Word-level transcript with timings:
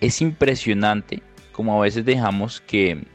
Es 0.00 0.20
impresionante 0.20 1.22
como 1.52 1.78
a 1.78 1.82
veces 1.82 2.04
dejamos 2.04 2.60
que 2.60 3.06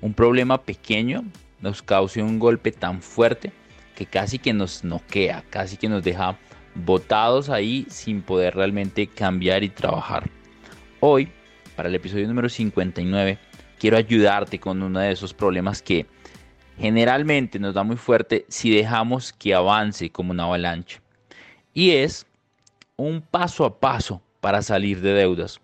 un 0.00 0.14
problema 0.14 0.60
pequeño 0.60 1.24
nos 1.60 1.80
cause 1.80 2.20
un 2.20 2.40
golpe 2.40 2.72
tan 2.72 3.00
fuerte 3.02 3.52
que 3.94 4.04
casi 4.04 4.40
que 4.40 4.52
nos 4.52 4.82
noquea, 4.82 5.44
casi 5.48 5.76
que 5.76 5.88
nos 5.88 6.02
deja 6.02 6.36
botados 6.74 7.50
ahí 7.50 7.86
sin 7.88 8.22
poder 8.22 8.56
realmente 8.56 9.06
cambiar 9.06 9.62
y 9.62 9.68
trabajar. 9.68 10.28
Hoy, 10.98 11.28
para 11.76 11.88
el 11.88 11.94
episodio 11.94 12.26
número 12.26 12.48
59, 12.48 13.38
quiero 13.78 13.96
ayudarte 13.96 14.58
con 14.58 14.82
uno 14.82 14.98
de 14.98 15.12
esos 15.12 15.32
problemas 15.32 15.82
que 15.82 16.06
generalmente 16.78 17.60
nos 17.60 17.74
da 17.74 17.84
muy 17.84 17.96
fuerte 17.96 18.44
si 18.48 18.74
dejamos 18.74 19.32
que 19.32 19.54
avance 19.54 20.10
como 20.10 20.32
una 20.32 20.44
avalancha. 20.44 21.00
Y 21.74 21.92
es 21.92 22.26
un 22.96 23.20
paso 23.20 23.64
a 23.64 23.78
paso 23.78 24.20
para 24.40 24.62
salir 24.62 25.00
de 25.00 25.12
deudas. 25.12 25.60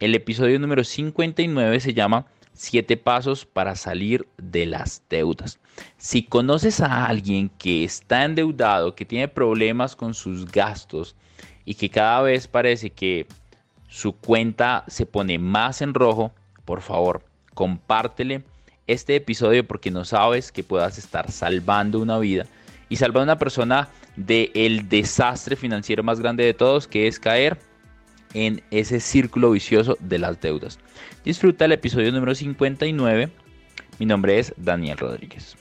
El 0.00 0.14
episodio 0.14 0.58
número 0.58 0.82
59 0.82 1.78
se 1.78 1.92
llama 1.92 2.24
Siete 2.54 2.96
pasos 2.96 3.44
para 3.44 3.76
salir 3.76 4.26
de 4.38 4.64
las 4.64 5.02
deudas. 5.10 5.60
Si 5.98 6.22
conoces 6.22 6.80
a 6.80 7.04
alguien 7.04 7.50
que 7.58 7.84
está 7.84 8.24
endeudado, 8.24 8.94
que 8.94 9.04
tiene 9.04 9.28
problemas 9.28 9.94
con 9.94 10.14
sus 10.14 10.50
gastos 10.50 11.16
y 11.66 11.74
que 11.74 11.90
cada 11.90 12.22
vez 12.22 12.48
parece 12.48 12.88
que 12.88 13.26
su 13.88 14.14
cuenta 14.14 14.84
se 14.88 15.04
pone 15.04 15.38
más 15.38 15.82
en 15.82 15.92
rojo, 15.92 16.32
por 16.64 16.80
favor, 16.80 17.22
compártele 17.52 18.42
este 18.86 19.16
episodio 19.16 19.66
porque 19.66 19.90
no 19.90 20.06
sabes 20.06 20.50
que 20.50 20.64
puedas 20.64 20.96
estar 20.96 21.30
salvando 21.30 22.00
una 22.00 22.18
vida 22.18 22.46
y 22.88 22.96
salvando 22.96 23.32
a 23.32 23.34
una 23.34 23.38
persona 23.38 23.90
del 24.16 24.88
desastre 24.88 25.56
financiero 25.56 26.02
más 26.02 26.20
grande 26.20 26.44
de 26.44 26.54
todos, 26.54 26.88
que 26.88 27.06
es 27.06 27.20
caer 27.20 27.58
en 28.34 28.62
ese 28.70 29.00
círculo 29.00 29.50
vicioso 29.50 29.96
de 30.00 30.18
las 30.18 30.40
deudas. 30.40 30.78
Disfruta 31.24 31.64
el 31.64 31.72
episodio 31.72 32.12
número 32.12 32.34
59. 32.34 33.30
Mi 33.98 34.06
nombre 34.06 34.38
es 34.38 34.54
Daniel 34.56 34.98
Rodríguez. 34.98 35.56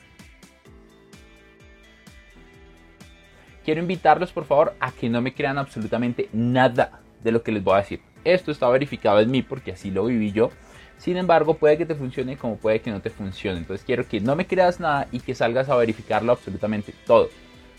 Quiero 3.66 3.82
invitarlos 3.82 4.32
por 4.32 4.45
favor 4.45 4.73
a 4.80 4.92
que 4.92 5.10
no 5.10 5.21
me 5.21 5.33
crean 5.33 5.58
absolutamente 5.58 6.30
nada 6.33 7.02
de 7.23 7.32
lo 7.32 7.43
que 7.43 7.52
les 7.52 7.64
voy 7.64 7.76
a 7.76 7.82
decir. 7.82 8.02
Esto 8.23 8.52
está 8.52 8.70
verificado 8.70 9.20
en 9.20 9.32
mí 9.32 9.42
porque 9.42 9.73
así 9.73 9.92
lo 9.92 10.05
viví 10.05 10.32
yo. 10.32 10.49
Sin 10.98 11.17
embargo, 11.17 11.54
puede 11.54 11.77
que 11.77 11.86
te 11.86 11.95
funcione 11.95 12.36
como 12.36 12.58
puede 12.58 12.82
que 12.82 12.92
no 12.92 13.02
te 13.02 13.10
funcione. 13.10 13.60
Entonces 13.60 13.86
quiero 13.86 14.08
que 14.08 14.20
no 14.20 14.36
me 14.36 14.48
creas 14.48 14.80
nada 14.80 15.08
y 15.11 15.20
que 15.20 15.36
salgas 15.36 15.70
a 15.70 15.76
verificarlo 15.76 16.32
absolutamente 16.32 16.93
todo. 17.05 17.30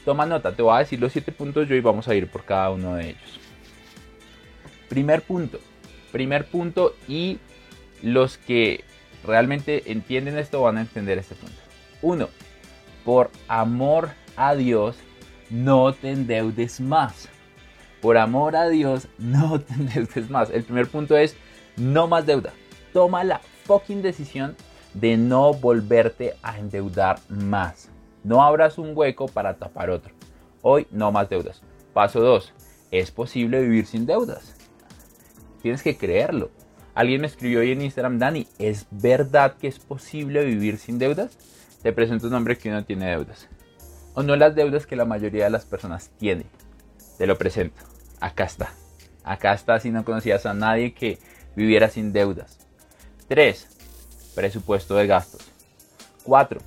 Toma 0.04 0.25
nota, 0.26 0.53
te 0.53 0.62
voy 0.62 0.75
a 0.75 0.78
decir 0.78 1.00
los 1.00 1.12
7 1.12 1.32
puntos 1.32 1.69
yo 1.69 1.75
y 1.75 1.81
vamos 1.81 2.09
a 2.09 2.14
ir 2.14 2.31
por 2.31 2.44
cada 2.44 2.70
uno 2.70 2.94
de 2.94 3.10
ellos. 3.10 3.41
Primer 4.90 5.22
punto, 5.22 5.60
primer 6.10 6.46
punto 6.46 6.96
y 7.06 7.38
los 8.02 8.38
que 8.38 8.82
realmente 9.24 9.92
entienden 9.92 10.36
esto 10.36 10.60
van 10.62 10.78
a 10.78 10.80
entender 10.80 11.16
este 11.16 11.36
punto. 11.36 11.56
Uno, 12.02 12.28
por 13.04 13.30
amor 13.46 14.10
a 14.36 14.56
Dios, 14.56 14.96
no 15.48 15.92
te 15.92 16.10
endeudes 16.10 16.80
más. 16.80 17.28
Por 18.02 18.18
amor 18.18 18.56
a 18.56 18.68
Dios, 18.68 19.06
no 19.16 19.60
te 19.60 19.74
endeudes 19.74 20.28
más. 20.28 20.50
El 20.50 20.64
primer 20.64 20.88
punto 20.88 21.16
es 21.16 21.36
no 21.76 22.08
más 22.08 22.26
deuda. 22.26 22.52
Toma 22.92 23.22
la 23.22 23.40
fucking 23.66 24.02
decisión 24.02 24.56
de 24.94 25.16
no 25.16 25.54
volverte 25.54 26.34
a 26.42 26.58
endeudar 26.58 27.20
más. 27.28 27.90
No 28.24 28.42
abras 28.42 28.76
un 28.76 28.90
hueco 28.96 29.28
para 29.28 29.54
tapar 29.54 29.88
otro. 29.88 30.12
Hoy 30.62 30.88
no 30.90 31.12
más 31.12 31.30
deudas. 31.30 31.62
Paso 31.94 32.20
2. 32.20 32.52
Es 32.90 33.12
posible 33.12 33.62
vivir 33.62 33.86
sin 33.86 34.04
deudas. 34.04 34.59
Tienes 35.62 35.82
que 35.82 35.97
creerlo. 35.97 36.50
Alguien 36.94 37.21
me 37.21 37.26
escribió 37.26 37.60
hoy 37.60 37.72
en 37.72 37.82
Instagram, 37.82 38.19
Dani, 38.19 38.47
¿es 38.59 38.87
verdad 38.91 39.56
que 39.56 39.69
es 39.69 39.78
posible 39.78 40.44
vivir 40.44 40.78
sin 40.78 40.98
deudas? 40.98 41.38
Te 41.82 41.93
presento 41.93 42.26
un 42.26 42.34
hombre 42.34 42.59
que 42.59 42.71
no 42.71 42.84
tiene 42.84 43.06
deudas. 43.06 43.48
O 44.15 44.22
no 44.22 44.37
las 44.37 44.54
deudas 44.54 44.87
que 44.87 44.97
la 44.97 45.04
mayoría 45.04 45.44
de 45.44 45.50
las 45.50 45.65
personas 45.65 46.10
tiene. 46.19 46.44
Te 47.16 47.26
lo 47.26 47.38
presento. 47.38 47.81
Acá 48.20 48.44
está. 48.44 48.72
Acá 49.22 49.54
está 49.54 49.78
si 49.78 49.91
no 49.91 50.04
conocías 50.04 50.47
a 50.47 50.54
nadie 50.54 50.93
que 50.93 51.19
viviera 51.54 51.88
sin 51.88 52.12
deudas. 52.12 52.59
3. 53.28 53.66
Presupuesto 54.34 54.97
de 54.97 55.06
gastos. 55.06 55.43
4. 56.25 56.60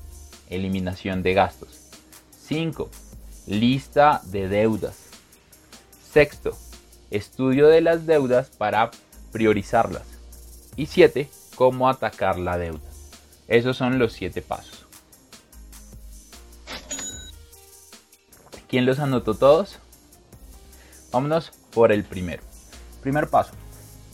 Eliminación 0.50 1.22
de 1.22 1.34
gastos. 1.34 1.90
5. 2.40 2.90
Lista 3.48 4.22
de 4.26 4.48
deudas. 4.48 5.10
Sexto, 6.12 6.56
estudio 7.14 7.68
de 7.68 7.82
las 7.82 8.06
deudas 8.06 8.50
para 8.50 8.92
priorizarlas. 9.32 10.04
Y 10.76 10.88
7. 10.88 11.30
Cómo 11.56 11.90
atacar 11.90 12.40
la 12.40 12.58
deuda. 12.58 12.82
Esos 13.48 13.78
son 13.78 14.00
los 14.00 14.14
7 14.14 14.42
pasos. 14.42 14.86
¿Quién 18.68 18.86
los 18.88 19.00
anotó 19.00 19.36
todos? 19.36 19.78
Vámonos 21.12 21.52
por 21.72 21.92
el 21.92 22.04
primero. 22.04 22.42
Primer 23.02 23.30
paso. 23.30 23.52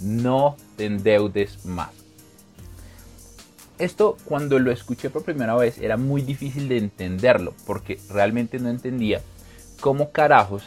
No 0.02 0.58
te 0.76 0.86
endeudes 0.86 1.66
más. 1.66 1.92
Esto 3.78 4.18
cuando 4.26 4.60
lo 4.60 4.72
escuché 4.72 5.10
por 5.10 5.24
primera 5.24 5.56
vez 5.56 5.78
era 5.78 5.96
muy 5.96 6.22
difícil 6.22 6.68
de 6.68 6.78
entenderlo 6.78 7.54
porque 7.66 7.98
realmente 8.10 8.60
no 8.60 8.70
entendía 8.70 9.22
cómo 9.80 10.12
carajos 10.12 10.64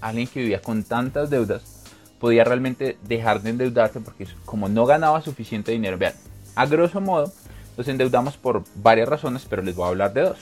alguien 0.00 0.26
que 0.26 0.40
vivía 0.40 0.60
con 0.60 0.82
tantas 0.82 1.30
deudas 1.30 1.75
podía 2.18 2.44
realmente 2.44 2.98
dejar 3.02 3.42
de 3.42 3.50
endeudarse 3.50 4.00
porque 4.00 4.26
como 4.44 4.68
no 4.68 4.86
ganaba 4.86 5.22
suficiente 5.22 5.72
dinero, 5.72 5.98
vean, 5.98 6.14
a 6.54 6.66
grosso 6.66 7.00
modo 7.00 7.32
nos 7.76 7.88
endeudamos 7.88 8.36
por 8.36 8.64
varias 8.76 9.08
razones, 9.08 9.46
pero 9.48 9.62
les 9.62 9.74
voy 9.74 9.84
a 9.86 9.88
hablar 9.88 10.12
de 10.12 10.22
dos. 10.22 10.38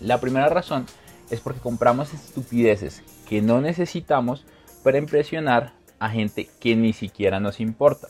La 0.00 0.20
primera 0.20 0.48
razón 0.48 0.86
es 1.30 1.40
porque 1.40 1.60
compramos 1.60 2.12
estupideces 2.14 3.02
que 3.28 3.42
no 3.42 3.60
necesitamos 3.60 4.44
para 4.82 4.98
impresionar 4.98 5.72
a 5.98 6.10
gente 6.10 6.48
que 6.60 6.76
ni 6.76 6.92
siquiera 6.92 7.40
nos 7.40 7.60
importa. 7.60 8.08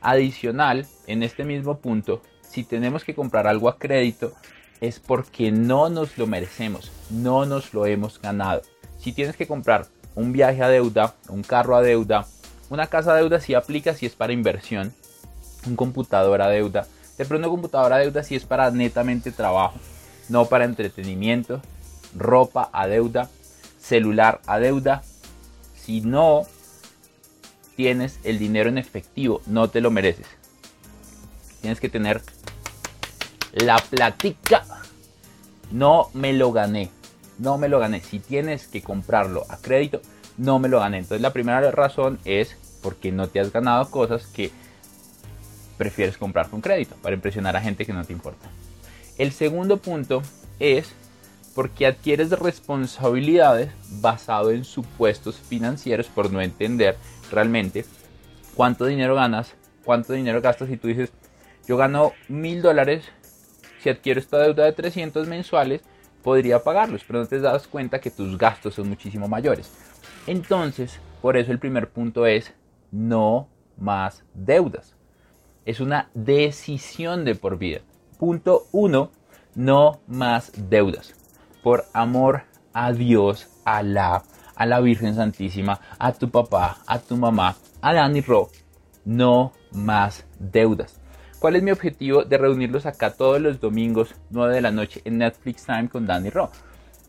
Adicional, 0.00 0.86
en 1.06 1.22
este 1.22 1.44
mismo 1.44 1.78
punto, 1.78 2.22
si 2.42 2.64
tenemos 2.64 3.04
que 3.04 3.14
comprar 3.14 3.46
algo 3.46 3.68
a 3.68 3.78
crédito, 3.78 4.32
es 4.80 5.00
porque 5.00 5.50
no 5.50 5.88
nos 5.88 6.18
lo 6.18 6.26
merecemos, 6.26 6.92
no 7.10 7.46
nos 7.46 7.74
lo 7.74 7.86
hemos 7.86 8.20
ganado. 8.20 8.62
Si 8.98 9.12
tienes 9.12 9.36
que 9.36 9.46
comprar 9.46 9.86
un 10.14 10.32
viaje 10.32 10.62
a 10.62 10.68
deuda, 10.68 11.14
un 11.28 11.42
carro 11.42 11.76
a 11.76 11.82
deuda, 11.82 12.26
una 12.70 12.86
casa 12.86 13.14
deuda 13.14 13.40
si 13.40 13.54
aplica 13.54 13.94
si 13.94 14.06
es 14.06 14.14
para 14.14 14.32
inversión, 14.32 14.92
un 15.66 15.76
computador 15.76 16.42
a 16.42 16.48
deuda, 16.48 16.86
de 17.18 17.24
pronto 17.24 17.48
un 17.48 17.54
computador 17.54 17.92
a 17.92 17.98
deuda 17.98 18.22
si 18.22 18.34
es 18.34 18.44
para 18.44 18.70
netamente 18.70 19.32
trabajo, 19.32 19.78
no 20.28 20.46
para 20.46 20.64
entretenimiento, 20.64 21.60
ropa 22.16 22.70
a 22.72 22.86
deuda, 22.86 23.30
celular 23.78 24.40
a 24.46 24.58
deuda. 24.58 25.02
Si 25.76 26.00
no 26.00 26.46
tienes 27.76 28.18
el 28.24 28.38
dinero 28.38 28.68
en 28.68 28.78
efectivo, 28.78 29.42
no 29.46 29.68
te 29.68 29.80
lo 29.80 29.90
mereces. 29.90 30.26
Tienes 31.60 31.80
que 31.80 31.88
tener 31.88 32.22
la 33.52 33.76
platica. 33.76 34.64
No 35.70 36.08
me 36.14 36.32
lo 36.32 36.52
gané 36.52 36.90
no 37.38 37.58
me 37.58 37.68
lo 37.68 37.78
gané. 37.78 38.00
Si 38.00 38.18
tienes 38.18 38.66
que 38.66 38.82
comprarlo 38.82 39.44
a 39.48 39.56
crédito, 39.58 40.00
no 40.36 40.58
me 40.58 40.68
lo 40.68 40.80
gané. 40.80 40.98
Entonces 40.98 41.20
la 41.20 41.32
primera 41.32 41.70
razón 41.70 42.18
es 42.24 42.56
porque 42.82 43.12
no 43.12 43.28
te 43.28 43.40
has 43.40 43.52
ganado 43.52 43.90
cosas 43.90 44.26
que 44.26 44.50
prefieres 45.78 46.16
comprar 46.16 46.48
con 46.48 46.60
crédito 46.60 46.96
para 47.02 47.14
impresionar 47.14 47.56
a 47.56 47.60
gente 47.60 47.84
que 47.86 47.92
no 47.92 48.04
te 48.04 48.12
importa. 48.12 48.48
El 49.18 49.32
segundo 49.32 49.78
punto 49.78 50.22
es 50.58 50.92
porque 51.54 51.86
adquieres 51.86 52.30
responsabilidades 52.30 53.70
basado 54.00 54.50
en 54.50 54.64
supuestos 54.64 55.36
financieros 55.36 56.06
por 56.06 56.32
no 56.32 56.40
entender 56.40 56.96
realmente 57.30 57.84
cuánto 58.54 58.86
dinero 58.86 59.14
ganas, 59.14 59.54
cuánto 59.84 60.12
dinero 60.12 60.40
gastas 60.40 60.70
y 60.70 60.76
tú 60.76 60.88
dices, 60.88 61.10
yo 61.66 61.76
gano 61.76 62.12
mil 62.28 62.60
dólares, 62.60 63.04
si 63.80 63.88
adquiero 63.88 64.20
esta 64.20 64.38
deuda 64.38 64.64
de 64.64 64.72
300 64.72 65.28
mensuales, 65.28 65.82
podría 66.22 66.62
pagarlos, 66.62 67.02
pero 67.06 67.20
no 67.20 67.26
te 67.26 67.38
das 67.38 67.68
cuenta 67.68 68.00
que 68.00 68.10
tus 68.10 68.36
gastos 68.36 68.74
son 68.74 68.88
muchísimo 68.88 69.28
mayores. 69.28 69.70
Entonces, 70.26 70.98
por 71.20 71.36
eso 71.36 71.52
el 71.52 71.58
primer 71.58 71.90
punto 71.90 72.26
es 72.26 72.54
no 72.90 73.48
más 73.76 74.24
deudas. 74.34 74.96
Es 75.64 75.80
una 75.80 76.10
decisión 76.14 77.24
de 77.24 77.34
por 77.34 77.58
vida. 77.58 77.80
Punto 78.18 78.66
uno, 78.72 79.10
no 79.54 80.00
más 80.06 80.52
deudas. 80.70 81.14
Por 81.62 81.84
amor 81.92 82.42
a 82.72 82.92
Dios, 82.92 83.48
a 83.64 83.82
la, 83.82 84.22
a 84.54 84.66
la 84.66 84.80
Virgen 84.80 85.14
Santísima, 85.14 85.80
a 85.98 86.12
tu 86.12 86.30
papá, 86.30 86.78
a 86.86 86.98
tu 86.98 87.16
mamá, 87.16 87.56
a 87.80 87.94
Danny 87.94 88.20
Ro, 88.20 88.50
no 89.04 89.52
más 89.72 90.26
deudas. 90.38 91.00
¿Cuál 91.38 91.56
es 91.56 91.62
mi 91.62 91.70
objetivo 91.70 92.24
de 92.24 92.38
reunirlos 92.38 92.86
acá 92.86 93.10
todos 93.10 93.40
los 93.40 93.60
domingos 93.60 94.14
9 94.30 94.54
de 94.54 94.62
la 94.62 94.70
noche 94.70 95.02
en 95.04 95.18
Netflix 95.18 95.66
Time 95.66 95.88
con 95.88 96.06
Danny 96.06 96.30
Ro? 96.30 96.50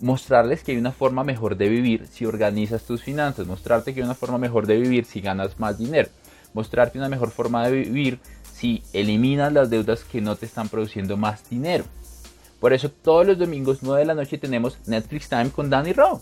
Mostrarles 0.01 0.63
que 0.63 0.73
hay 0.73 0.77
una 0.77 0.91
forma 0.91 1.23
mejor 1.23 1.55
de 1.55 1.69
vivir 1.69 2.07
si 2.07 2.25
organizas 2.25 2.83
tus 2.83 3.01
finanzas, 3.01 3.47
mostrarte 3.47 3.93
que 3.93 4.01
hay 4.01 4.05
una 4.05 4.15
forma 4.15 4.37
mejor 4.37 4.67
de 4.67 4.77
vivir 4.77 5.05
si 5.05 5.21
ganas 5.21 5.59
más 5.59 5.77
dinero, 5.77 6.09
mostrarte 6.53 6.97
una 6.97 7.09
mejor 7.09 7.31
forma 7.31 7.65
de 7.67 7.71
vivir 7.71 8.19
si 8.53 8.83
eliminas 8.93 9.53
las 9.53 9.69
deudas 9.69 10.03
que 10.03 10.21
no 10.21 10.35
te 10.35 10.45
están 10.45 10.69
produciendo 10.69 11.17
más 11.17 11.49
dinero. 11.49 11.85
Por 12.59 12.73
eso 12.73 12.89
todos 12.89 13.25
los 13.25 13.37
domingos 13.37 13.79
9 13.81 13.99
de 13.99 14.05
la 14.05 14.15
noche 14.15 14.37
tenemos 14.37 14.77
Netflix 14.85 15.29
Time 15.29 15.49
con 15.49 15.69
Danny 15.69 15.93
Ro. 15.93 16.21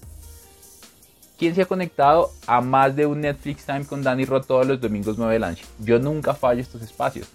¿Quién 1.38 1.56
se 1.56 1.62
ha 1.64 1.66
conectado 1.66 2.32
a 2.48 2.62
más 2.62 2.96
de 2.96 3.06
un 3.06 3.22
Netflix 3.22 3.66
Time 3.66 3.86
con 3.86 4.04
Danny 4.04 4.26
Ro 4.26 4.42
todos 4.42 4.68
los 4.68 4.80
domingos 4.80 5.18
9 5.18 5.34
de 5.34 5.40
la 5.40 5.50
noche? 5.50 5.66
Yo 5.80 6.00
nunca 6.00 6.34
fallo 6.34 6.62
estos 6.62 6.82
espacios. 6.82 7.28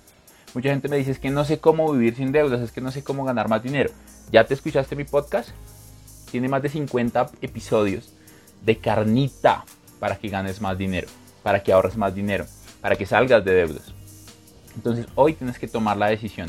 Mucha 0.54 0.70
gente 0.70 0.88
me 0.88 0.96
dice 0.96 1.10
es 1.10 1.18
que 1.18 1.30
no 1.30 1.44
sé 1.44 1.58
cómo 1.58 1.92
vivir 1.92 2.16
sin 2.16 2.32
deudas, 2.32 2.60
es 2.60 2.72
que 2.72 2.80
no 2.80 2.90
sé 2.90 3.04
cómo 3.04 3.24
ganar 3.24 3.48
más 3.48 3.62
dinero. 3.62 3.90
¿Ya 4.32 4.44
te 4.44 4.54
escuchaste 4.54 4.96
mi 4.96 5.04
podcast? 5.04 5.50
Tiene 6.30 6.48
más 6.48 6.62
de 6.62 6.68
50 6.68 7.30
episodios 7.40 8.12
de 8.64 8.76
carnita 8.78 9.64
para 9.98 10.16
que 10.16 10.28
ganes 10.28 10.60
más 10.60 10.76
dinero, 10.76 11.08
para 11.42 11.62
que 11.62 11.72
ahorres 11.72 11.96
más 11.96 12.14
dinero, 12.14 12.46
para 12.80 12.96
que 12.96 13.06
salgas 13.06 13.44
de 13.44 13.54
deudas. 13.54 13.92
Entonces 14.74 15.06
hoy 15.14 15.34
tienes 15.34 15.58
que 15.58 15.68
tomar 15.68 15.96
la 15.96 16.08
decisión. 16.08 16.48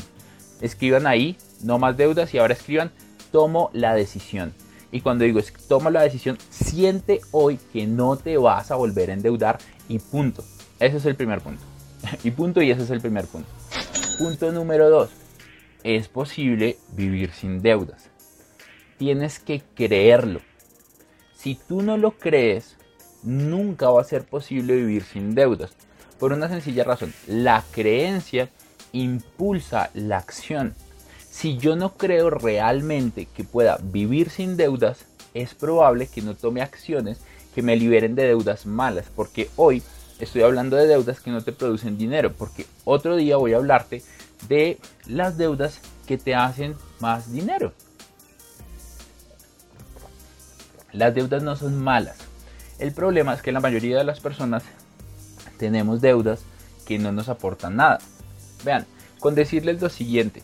Escriban 0.60 1.06
ahí, 1.06 1.36
no 1.62 1.78
más 1.78 1.96
deudas 1.96 2.32
y 2.34 2.38
ahora 2.38 2.54
escriban, 2.54 2.90
tomo 3.32 3.70
la 3.72 3.94
decisión. 3.94 4.52
Y 4.92 5.00
cuando 5.00 5.24
digo 5.24 5.40
toma 5.68 5.90
la 5.90 6.02
decisión, 6.02 6.36
siente 6.50 7.20
hoy 7.30 7.58
que 7.72 7.86
no 7.86 8.16
te 8.16 8.36
vas 8.36 8.70
a 8.70 8.76
volver 8.76 9.10
a 9.10 9.14
endeudar 9.14 9.58
y 9.88 9.98
punto. 9.98 10.44
Ese 10.78 10.96
es 10.96 11.06
el 11.06 11.16
primer 11.16 11.40
punto. 11.40 11.62
Y 12.24 12.30
punto 12.30 12.62
y 12.62 12.70
ese 12.70 12.82
es 12.82 12.90
el 12.90 13.00
primer 13.00 13.26
punto. 13.26 13.48
Punto 14.18 14.52
número 14.52 14.90
dos. 14.90 15.10
Es 15.84 16.08
posible 16.08 16.78
vivir 16.92 17.32
sin 17.32 17.62
deudas. 17.62 18.09
Tienes 19.00 19.38
que 19.38 19.62
creerlo. 19.74 20.42
Si 21.34 21.54
tú 21.54 21.80
no 21.80 21.96
lo 21.96 22.18
crees, 22.18 22.76
nunca 23.22 23.88
va 23.88 24.02
a 24.02 24.04
ser 24.04 24.26
posible 24.26 24.76
vivir 24.76 25.04
sin 25.04 25.34
deudas. 25.34 25.70
Por 26.18 26.34
una 26.34 26.50
sencilla 26.50 26.84
razón. 26.84 27.14
La 27.26 27.64
creencia 27.70 28.50
impulsa 28.92 29.88
la 29.94 30.18
acción. 30.18 30.74
Si 31.30 31.56
yo 31.56 31.76
no 31.76 31.94
creo 31.94 32.28
realmente 32.28 33.24
que 33.24 33.42
pueda 33.42 33.78
vivir 33.82 34.28
sin 34.28 34.58
deudas, 34.58 35.06
es 35.32 35.54
probable 35.54 36.06
que 36.06 36.20
no 36.20 36.34
tome 36.34 36.60
acciones 36.60 37.22
que 37.54 37.62
me 37.62 37.76
liberen 37.76 38.14
de 38.14 38.26
deudas 38.26 38.66
malas. 38.66 39.06
Porque 39.16 39.48
hoy 39.56 39.82
estoy 40.18 40.42
hablando 40.42 40.76
de 40.76 40.86
deudas 40.86 41.20
que 41.20 41.30
no 41.30 41.42
te 41.42 41.52
producen 41.52 41.96
dinero, 41.96 42.34
porque 42.34 42.66
otro 42.84 43.16
día 43.16 43.38
voy 43.38 43.54
a 43.54 43.56
hablarte 43.56 44.02
de 44.46 44.78
las 45.06 45.38
deudas 45.38 45.80
que 46.06 46.18
te 46.18 46.34
hacen 46.34 46.74
más 46.98 47.32
dinero. 47.32 47.72
Las 50.92 51.14
deudas 51.14 51.42
no 51.42 51.56
son 51.56 51.78
malas. 51.82 52.16
El 52.78 52.92
problema 52.92 53.34
es 53.34 53.42
que 53.42 53.52
la 53.52 53.60
mayoría 53.60 53.98
de 53.98 54.04
las 54.04 54.20
personas 54.20 54.62
tenemos 55.58 56.00
deudas 56.00 56.40
que 56.86 56.98
no 56.98 57.12
nos 57.12 57.28
aportan 57.28 57.76
nada. 57.76 57.98
Vean, 58.64 58.86
con 59.18 59.34
decirles 59.34 59.80
lo 59.80 59.88
siguiente, 59.88 60.42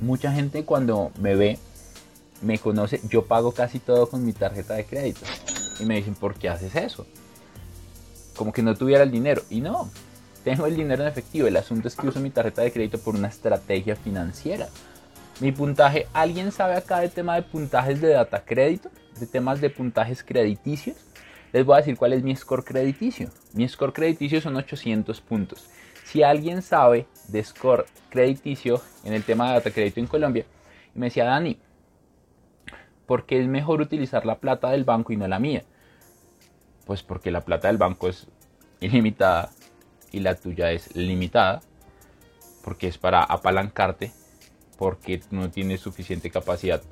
mucha 0.00 0.32
gente 0.32 0.64
cuando 0.64 1.12
me 1.18 1.34
ve, 1.34 1.58
me 2.42 2.58
conoce, 2.58 3.00
yo 3.08 3.26
pago 3.26 3.52
casi 3.52 3.78
todo 3.78 4.08
con 4.08 4.24
mi 4.24 4.32
tarjeta 4.32 4.74
de 4.74 4.84
crédito. 4.84 5.20
Y 5.78 5.84
me 5.84 5.96
dicen, 5.96 6.14
¿por 6.14 6.34
qué 6.34 6.48
haces 6.48 6.74
eso? 6.74 7.06
como 8.36 8.52
que 8.52 8.62
no 8.62 8.76
tuviera 8.76 9.02
el 9.02 9.10
dinero. 9.10 9.42
Y 9.50 9.60
no, 9.60 9.90
tengo 10.44 10.66
el 10.66 10.76
dinero 10.76 11.02
en 11.02 11.08
efectivo. 11.08 11.48
El 11.48 11.56
asunto 11.56 11.88
es 11.88 11.96
que 11.96 12.06
uso 12.06 12.20
mi 12.20 12.30
tarjeta 12.30 12.62
de 12.62 12.72
crédito 12.72 12.98
por 12.98 13.16
una 13.16 13.28
estrategia 13.28 13.96
financiera. 13.96 14.68
Mi 15.38 15.52
puntaje, 15.52 16.06
¿alguien 16.14 16.50
sabe 16.50 16.76
acá 16.76 17.00
de 17.00 17.10
tema 17.10 17.34
de 17.34 17.42
puntajes 17.42 18.00
de 18.00 18.08
data 18.08 18.42
crédito? 18.42 18.90
De 19.20 19.26
temas 19.26 19.60
de 19.60 19.68
puntajes 19.68 20.22
crediticios. 20.22 20.96
Les 21.52 21.62
voy 21.62 21.74
a 21.74 21.78
decir 21.78 21.98
cuál 21.98 22.14
es 22.14 22.22
mi 22.22 22.34
score 22.34 22.64
crediticio. 22.64 23.28
Mi 23.52 23.68
score 23.68 23.92
crediticio 23.92 24.40
son 24.40 24.56
800 24.56 25.20
puntos. 25.20 25.68
Si 26.04 26.22
alguien 26.22 26.62
sabe 26.62 27.06
de 27.28 27.44
score 27.44 27.84
crediticio 28.08 28.80
en 29.04 29.12
el 29.12 29.24
tema 29.24 29.48
de 29.48 29.54
data 29.54 29.70
crédito 29.70 30.00
en 30.00 30.06
Colombia, 30.06 30.46
me 30.94 31.06
decía 31.06 31.26
Dani, 31.26 31.58
¿por 33.04 33.26
qué 33.26 33.38
es 33.38 33.46
mejor 33.46 33.82
utilizar 33.82 34.24
la 34.24 34.38
plata 34.38 34.70
del 34.70 34.84
banco 34.84 35.12
y 35.12 35.18
no 35.18 35.28
la 35.28 35.38
mía? 35.38 35.64
Pues 36.86 37.02
porque 37.02 37.30
la 37.30 37.42
plata 37.42 37.68
del 37.68 37.76
banco 37.76 38.08
es 38.08 38.26
ilimitada 38.80 39.50
y 40.12 40.20
la 40.20 40.34
tuya 40.34 40.72
es 40.72 40.96
limitada. 40.96 41.60
Porque 42.64 42.88
es 42.88 42.96
para 42.96 43.22
apalancarte. 43.22 44.12
Porque 44.78 45.20
no 45.30 45.50
tienes 45.50 45.80
suficiente 45.80 46.30
capacidad 46.30 46.82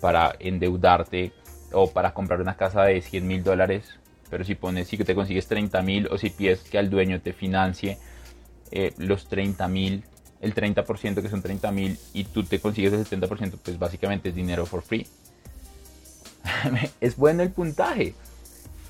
para 0.00 0.34
endeudarte 0.38 1.32
o 1.72 1.90
para 1.90 2.14
comprar 2.14 2.40
una 2.40 2.56
casa 2.56 2.84
de 2.84 3.00
100 3.00 3.26
mil 3.26 3.42
dólares. 3.42 3.98
Pero 4.28 4.44
si 4.44 4.54
pones, 4.54 4.88
si 4.88 4.96
te 4.96 5.14
consigues 5.14 5.46
30 5.46 5.82
mil 5.82 6.08
o 6.08 6.18
si 6.18 6.30
pides 6.30 6.60
que 6.60 6.78
al 6.78 6.90
dueño 6.90 7.20
te 7.20 7.32
financie 7.32 7.98
eh, 8.70 8.92
los 8.98 9.26
30 9.26 9.66
mil, 9.68 10.04
el 10.40 10.54
30% 10.54 11.20
que 11.20 11.28
son 11.28 11.42
30 11.42 11.72
mil 11.72 11.98
y 12.14 12.24
tú 12.24 12.44
te 12.44 12.60
consigues 12.60 12.92
el 12.92 13.04
70%, 13.04 13.58
pues 13.62 13.78
básicamente 13.78 14.28
es 14.30 14.34
dinero 14.34 14.66
for 14.66 14.82
free. 14.82 15.06
es 17.00 17.16
bueno 17.16 17.42
el 17.42 17.50
puntaje. 17.50 18.14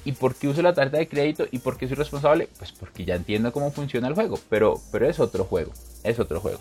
¿Y 0.05 0.13
por 0.13 0.35
qué 0.35 0.49
uso 0.49 0.63
la 0.63 0.75
tarjeta 0.75 0.99
de 0.99 1.09
crédito? 1.09 1.47
¿Y 1.51 1.59
por 1.59 1.77
qué 1.77 1.87
soy 1.87 1.97
responsable? 1.97 2.49
Pues 2.59 2.73
porque 2.73 3.05
ya 3.05 3.17
entiendo 3.17 3.53
cómo 3.53 3.71
funciona 3.71 4.09
el 4.09 4.15
juego. 4.15 4.39
Pero, 4.49 4.81
pero 4.91 5.09
es 5.09 5.21
otro 5.21 5.45
juego. 5.45 5.73
Es 6.03 6.19
otro 6.19 6.41
juego. 6.41 6.61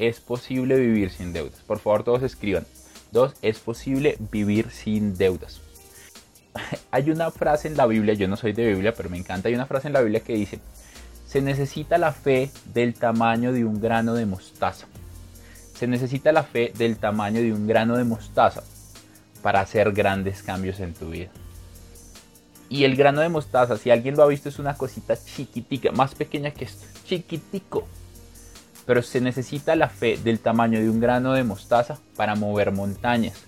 Es 0.00 0.18
posible 0.18 0.78
vivir 0.78 1.10
sin 1.10 1.34
deudas. 1.34 1.60
Por 1.66 1.78
favor, 1.78 2.04
todos 2.04 2.22
escriban. 2.22 2.64
Dos, 3.12 3.34
es 3.42 3.58
posible 3.58 4.16
vivir 4.32 4.70
sin 4.70 5.14
deudas. 5.18 5.60
Hay 6.90 7.10
una 7.10 7.30
frase 7.30 7.68
en 7.68 7.76
la 7.76 7.86
Biblia, 7.86 8.14
yo 8.14 8.26
no 8.26 8.38
soy 8.38 8.54
de 8.54 8.66
Biblia, 8.66 8.94
pero 8.96 9.10
me 9.10 9.18
encanta. 9.18 9.50
Hay 9.50 9.54
una 9.54 9.66
frase 9.66 9.88
en 9.88 9.92
la 9.92 10.00
Biblia 10.00 10.20
que 10.20 10.32
dice, 10.32 10.58
se 11.26 11.42
necesita 11.42 11.98
la 11.98 12.12
fe 12.12 12.50
del 12.72 12.94
tamaño 12.94 13.52
de 13.52 13.66
un 13.66 13.78
grano 13.78 14.14
de 14.14 14.24
mostaza. 14.24 14.86
Se 15.74 15.86
necesita 15.86 16.32
la 16.32 16.44
fe 16.44 16.72
del 16.78 16.96
tamaño 16.96 17.42
de 17.42 17.52
un 17.52 17.66
grano 17.66 17.98
de 17.98 18.04
mostaza 18.04 18.62
para 19.42 19.60
hacer 19.60 19.92
grandes 19.92 20.42
cambios 20.42 20.80
en 20.80 20.94
tu 20.94 21.10
vida. 21.10 21.28
Y 22.70 22.84
el 22.84 22.96
grano 22.96 23.20
de 23.20 23.28
mostaza, 23.28 23.76
si 23.76 23.90
alguien 23.90 24.16
lo 24.16 24.22
ha 24.22 24.28
visto, 24.28 24.48
es 24.48 24.58
una 24.58 24.78
cosita 24.78 25.14
chiquitica, 25.22 25.92
más 25.92 26.14
pequeña 26.14 26.52
que 26.52 26.64
esto, 26.64 26.86
chiquitico. 27.04 27.86
Pero 28.90 29.04
se 29.04 29.20
necesita 29.20 29.76
la 29.76 29.88
fe 29.88 30.16
del 30.16 30.40
tamaño 30.40 30.80
de 30.80 30.90
un 30.90 30.98
grano 30.98 31.34
de 31.34 31.44
mostaza 31.44 32.00
para 32.16 32.34
mover 32.34 32.72
montañas. 32.72 33.44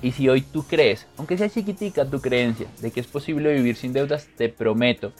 Y 0.00 0.12
si 0.12 0.30
hoy 0.30 0.40
tú 0.40 0.62
crees, 0.62 1.06
aunque 1.18 1.36
sea 1.36 1.50
chiquitica 1.50 2.06
tu 2.06 2.22
creencia, 2.22 2.68
de 2.80 2.90
que 2.90 3.00
es 3.00 3.06
posible 3.06 3.52
vivir 3.52 3.76
sin 3.76 3.92
deudas, 3.92 4.28
te 4.34 4.48
prometo 4.48 5.12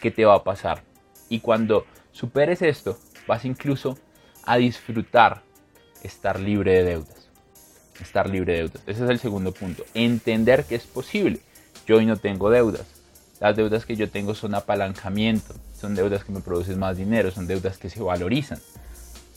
que 0.00 0.12
te 0.12 0.24
va 0.24 0.36
a 0.36 0.44
pasar. 0.44 0.84
Y 1.28 1.40
cuando 1.40 1.86
superes 2.12 2.62
esto, 2.62 3.00
vas 3.26 3.44
incluso 3.44 3.98
a 4.44 4.58
disfrutar 4.58 5.42
estar 6.04 6.38
libre 6.38 6.74
de 6.74 6.84
deudas. 6.84 7.28
Estar 8.00 8.30
libre 8.30 8.52
de 8.52 8.58
deudas. 8.60 8.82
Ese 8.86 9.02
es 9.02 9.10
el 9.10 9.18
segundo 9.18 9.50
punto. 9.50 9.82
Entender 9.92 10.66
que 10.66 10.76
es 10.76 10.84
posible. 10.84 11.40
Yo 11.84 11.96
hoy 11.96 12.06
no 12.06 12.16
tengo 12.16 12.48
deudas. 12.48 12.86
Las 13.40 13.56
deudas 13.56 13.86
que 13.86 13.96
yo 13.96 14.08
tengo 14.08 14.36
son 14.36 14.54
apalancamiento, 14.54 15.52
son 15.80 15.96
deudas 15.96 16.22
que 16.22 16.30
me 16.30 16.40
producen 16.42 16.78
más 16.78 16.96
dinero, 16.96 17.32
son 17.32 17.48
deudas 17.48 17.76
que 17.76 17.90
se 17.90 18.00
valorizan. 18.00 18.60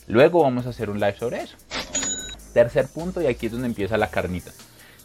Luego 0.06 0.42
vamos 0.42 0.66
a 0.66 0.70
hacer 0.70 0.90
un 0.90 1.00
live 1.00 1.16
sobre 1.18 1.42
eso. 1.42 1.56
Tercer 2.52 2.88
punto, 2.88 3.22
y 3.22 3.26
aquí 3.26 3.46
es 3.46 3.52
donde 3.52 3.66
empieza 3.66 3.96
la 3.96 4.10
carnita. 4.10 4.52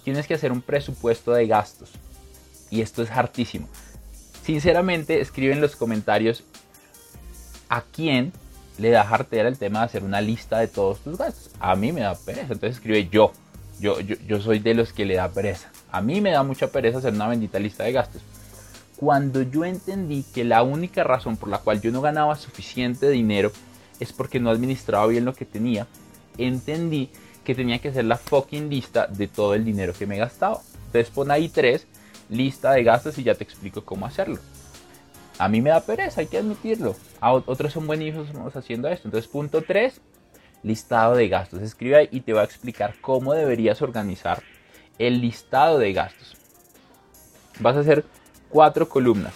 Tienes 0.03 0.27
que 0.27 0.33
hacer 0.33 0.51
un 0.51 0.61
presupuesto 0.61 1.31
de 1.31 1.47
gastos. 1.47 1.91
Y 2.69 2.81
esto 2.81 3.01
es 3.01 3.11
hartísimo. 3.11 3.67
Sinceramente, 4.43 5.21
escribe 5.21 5.53
en 5.53 5.61
los 5.61 5.75
comentarios 5.75 6.43
¿a 7.69 7.81
quién 7.81 8.33
le 8.77 8.89
da 8.89 9.05
jartera 9.05 9.47
el 9.47 9.57
tema 9.57 9.79
de 9.79 9.85
hacer 9.85 10.03
una 10.03 10.21
lista 10.21 10.59
de 10.59 10.67
todos 10.67 10.99
tus 10.99 11.17
gastos? 11.17 11.51
A 11.59 11.75
mí 11.75 11.91
me 11.91 12.01
da 12.01 12.15
pereza, 12.15 12.53
entonces 12.53 12.77
escribe 12.77 13.07
yo. 13.09 13.31
Yo, 13.79 14.01
yo, 14.01 14.17
yo 14.27 14.41
soy 14.41 14.59
de 14.59 14.73
los 14.73 14.91
que 14.91 15.05
le 15.05 15.15
da 15.15 15.29
pereza. 15.29 15.69
A 15.91 16.01
mí 16.01 16.19
me 16.19 16.31
da 16.31 16.43
mucha 16.43 16.67
pereza 16.67 16.97
hacer 16.97 17.13
una 17.13 17.29
bendita 17.29 17.59
lista 17.59 17.85
de 17.85 17.93
gastos. 17.93 18.21
Cuando 18.97 19.41
yo 19.41 19.63
entendí 19.63 20.25
que 20.33 20.43
la 20.43 20.63
única 20.63 21.05
razón 21.05 21.37
por 21.37 21.47
la 21.47 21.59
cual 21.59 21.79
yo 21.79 21.89
no 21.91 22.01
ganaba 22.01 22.35
suficiente 22.35 23.09
dinero 23.09 23.53
es 23.99 24.13
porque 24.13 24.39
no 24.39 24.49
administraba 24.49 25.07
bien 25.07 25.25
lo 25.25 25.33
que 25.33 25.45
tenía, 25.45 25.87
entendí 26.37 27.09
que 27.43 27.55
tenía 27.55 27.79
que 27.79 27.89
hacer 27.89 28.05
la 28.05 28.17
fucking 28.17 28.69
lista 28.69 29.07
de 29.07 29.27
todo 29.27 29.55
el 29.55 29.65
dinero 29.65 29.93
que 29.93 30.05
me 30.05 30.17
gastaba. 30.17 30.61
Entonces 30.87 31.09
pon 31.09 31.31
ahí 31.31 31.49
tres, 31.49 31.87
lista 32.29 32.71
de 32.71 32.83
gastos 32.83 33.17
y 33.17 33.23
ya 33.23 33.35
te 33.35 33.43
explico 33.43 33.83
cómo 33.83 34.05
hacerlo. 34.05 34.39
A 35.37 35.47
mí 35.47 35.61
me 35.61 35.69
da 35.69 35.79
pereza, 35.79 36.21
hay 36.21 36.27
que 36.27 36.37
admitirlo. 36.37 36.95
Otros 37.21 37.71
son 37.71 37.87
buenísimos 37.87 38.55
haciendo 38.55 38.87
esto. 38.89 39.07
Entonces 39.07 39.29
punto 39.29 39.61
3, 39.61 40.01
listado 40.63 41.15
de 41.15 41.29
gastos. 41.29 41.61
Escribe 41.61 41.95
ahí 41.95 42.09
y 42.11 42.21
te 42.21 42.33
va 42.33 42.41
a 42.41 42.45
explicar 42.45 42.95
cómo 42.99 43.33
deberías 43.33 43.81
organizar 43.81 44.43
el 44.97 45.21
listado 45.21 45.79
de 45.79 45.93
gastos. 45.93 46.35
Vas 47.59 47.77
a 47.77 47.79
hacer 47.79 48.03
cuatro 48.49 48.89
columnas 48.89 49.33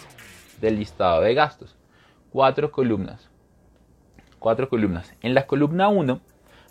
del 0.60 0.77
listado 0.77 1.22
de 1.22 1.34
gastos. 1.34 1.75
Cuatro 2.32 2.72
columnas. 2.72 3.29
Cuatro 4.44 4.68
columnas. 4.68 5.14
En 5.22 5.34
la 5.36 5.48
columna 5.48 5.88
1 5.88 6.20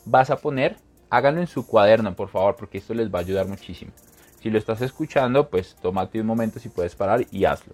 vas 0.05 0.29
a 0.29 0.37
poner, 0.37 0.77
háganlo 1.09 1.41
en 1.41 1.47
su 1.47 1.67
cuaderno 1.67 2.15
por 2.15 2.29
favor, 2.29 2.55
porque 2.55 2.77
esto 2.77 2.93
les 2.93 3.09
va 3.09 3.21
a 3.21 3.23
ayudar 3.23 3.49
muchísimo. 3.49 3.93
Si 4.43 4.51
lo 4.51 4.59
estás 4.59 4.83
escuchando, 4.83 5.49
pues 5.49 5.75
tómate 5.81 6.21
un 6.21 6.27
momento 6.27 6.61
si 6.61 6.69
puedes 6.69 6.95
parar 6.95 7.25
y 7.31 7.47
hazlo. 7.47 7.73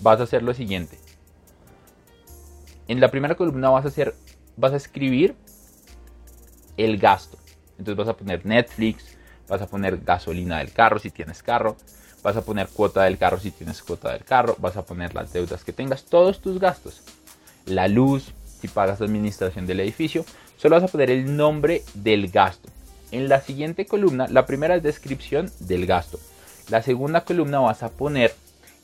Vas 0.00 0.18
a 0.18 0.24
hacer 0.24 0.42
lo 0.42 0.52
siguiente. 0.52 0.98
En 2.88 2.98
la 2.98 3.08
primera 3.12 3.36
columna 3.36 3.70
vas 3.70 3.84
a 3.84 3.88
hacer, 3.88 4.16
vas 4.56 4.72
a 4.72 4.76
escribir 4.76 5.36
el 6.76 6.98
gasto. 6.98 7.38
Entonces 7.78 7.94
vas 8.04 8.08
a 8.08 8.16
poner 8.16 8.44
Netflix, 8.44 9.16
vas 9.46 9.62
a 9.62 9.68
poner 9.68 9.98
gasolina 9.98 10.58
del 10.58 10.72
carro 10.72 10.98
si 10.98 11.12
tienes 11.12 11.40
carro, 11.40 11.76
vas 12.22 12.36
a 12.36 12.44
poner 12.44 12.68
cuota 12.68 13.02
del 13.04 13.18
carro 13.18 13.38
si 13.38 13.50
tienes 13.50 13.82
cuota 13.82 14.12
del 14.12 14.24
carro, 14.24 14.56
vas 14.58 14.76
a 14.76 14.84
poner 14.84 15.14
las 15.14 15.32
deudas 15.32 15.64
que 15.64 15.72
tengas, 15.72 16.04
todos 16.04 16.40
tus 16.40 16.58
gastos. 16.58 17.02
La 17.66 17.88
luz, 17.88 18.32
si 18.60 18.68
pagas 18.68 19.00
la 19.00 19.06
administración 19.06 19.66
del 19.66 19.80
edificio, 19.80 20.24
solo 20.56 20.76
vas 20.76 20.84
a 20.84 20.92
poner 20.92 21.10
el 21.10 21.36
nombre 21.36 21.82
del 21.94 22.28
gasto. 22.28 22.68
En 23.10 23.28
la 23.28 23.40
siguiente 23.40 23.86
columna, 23.86 24.26
la 24.28 24.46
primera 24.46 24.76
es 24.76 24.82
descripción 24.82 25.50
del 25.60 25.86
gasto. 25.86 26.18
La 26.70 26.82
segunda 26.82 27.24
columna 27.24 27.60
vas 27.60 27.82
a 27.82 27.90
poner 27.90 28.34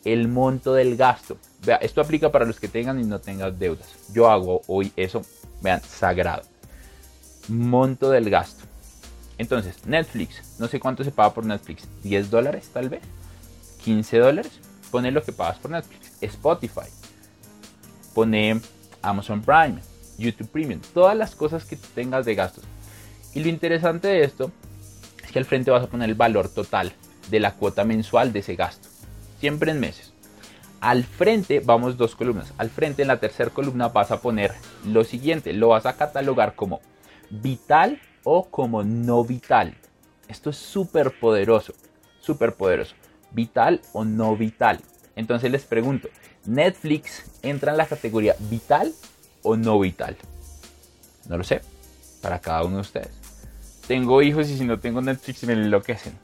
el 0.05 0.29
monto 0.29 0.75
del 0.75 0.97
gasto. 0.97 1.39
Vea, 1.65 1.77
esto 1.77 2.01
aplica 2.01 2.31
para 2.31 2.45
los 2.45 2.61
que 2.61 2.69
tengan 2.69 3.01
y 3.01 3.05
no 3.05 3.21
tengan 3.21 3.59
deudas. 3.59 3.89
Yo 4.13 4.31
hago 4.31 4.63
hoy 4.67 4.93
eso, 4.97 5.25
vean, 5.63 5.81
sagrado. 5.83 6.43
Monto 7.49 8.11
del 8.11 8.29
gasto. 8.29 8.65
Entonces, 9.39 9.87
Netflix, 9.87 10.59
no 10.59 10.67
sé 10.67 10.81
cuánto 10.81 11.05
se 11.05 11.13
paga 11.13 11.33
por 11.33 11.47
Netflix, 11.47 11.85
10 12.03 12.31
dólares 12.31 12.71
tal 12.73 12.89
vez, 12.89 13.03
15 13.85 14.19
dólares, 14.19 14.53
pone 14.91 15.11
lo 15.11 15.23
que 15.23 15.33
pagas 15.33 15.59
por 15.59 15.71
Netflix. 15.71 16.13
Spotify, 16.21 16.89
pone 18.15 18.61
Amazon 19.03 19.43
Prime, 19.43 19.81
YouTube 20.19 20.51
Premium, 20.51 20.81
todas 20.93 21.17
las 21.17 21.35
cosas 21.35 21.65
que 21.65 21.77
tengas 21.77 22.25
de 22.25 22.35
gastos. 22.35 22.65
Y 23.35 23.41
lo 23.41 23.49
interesante 23.49 24.09
de 24.09 24.25
esto 24.25 24.51
es 25.23 25.31
que 25.31 25.39
al 25.39 25.45
frente 25.45 25.71
vas 25.71 25.85
a 25.85 25.89
poner 25.89 26.09
el 26.09 26.15
valor 26.15 26.49
total 26.49 26.93
de 27.31 27.41
la 27.41 27.55
cuota 27.55 27.85
mensual 27.85 28.33
de 28.33 28.41
ese 28.41 28.57
gasto, 28.57 28.89
siempre 29.39 29.71
en 29.71 29.81
meses. 29.81 30.13
Al 30.81 31.05
frente 31.05 31.61
vamos 31.61 31.97
dos 31.97 32.15
columnas. 32.15 32.53
Al 32.57 32.71
frente 32.71 33.03
en 33.03 33.09
la 33.09 33.19
tercera 33.19 33.51
columna 33.51 33.89
vas 33.89 34.13
a 34.13 34.21
poner 34.21 34.55
lo 34.87 35.03
siguiente, 35.03 35.53
lo 35.53 35.69
vas 35.69 35.87
a 35.87 35.97
catalogar 35.97 36.55
como 36.55 36.81
vital 37.31 38.01
o 38.23 38.45
como 38.45 38.85
no 38.85 39.25
vital. 39.25 39.75
Esto 40.29 40.51
es 40.51 40.57
súper 40.57 41.19
poderoso, 41.19 41.75
súper 42.21 42.55
poderoso. 42.55 42.95
Vital 43.33 43.81
o 43.93 44.05
no 44.05 44.37
vital. 44.37 44.81
Entonces 45.17 45.51
les 45.51 45.65
pregunto, 45.65 46.09
¿Netflix 46.47 47.25
entra 47.43 47.73
en 47.73 47.79
la 47.79 47.87
categoría 47.87 48.37
vital 48.51 48.93
o 49.43 49.57
no 49.57 49.79
vital? 49.81 50.17
No 51.29 51.37
lo 51.37 51.45
sé, 51.45 51.61
para 52.23 52.41
cada 52.41 52.65
uno 52.65 52.77
de 52.77 52.83
ustedes. 52.83 53.11
Tengo 53.87 54.23
hijos 54.23 54.49
y 54.49 54.57
si 54.57 54.65
no 54.65 54.79
tengo 54.79 55.01
Netflix 55.01 55.45
me 55.45 55.55
enloquecen. 55.55 56.15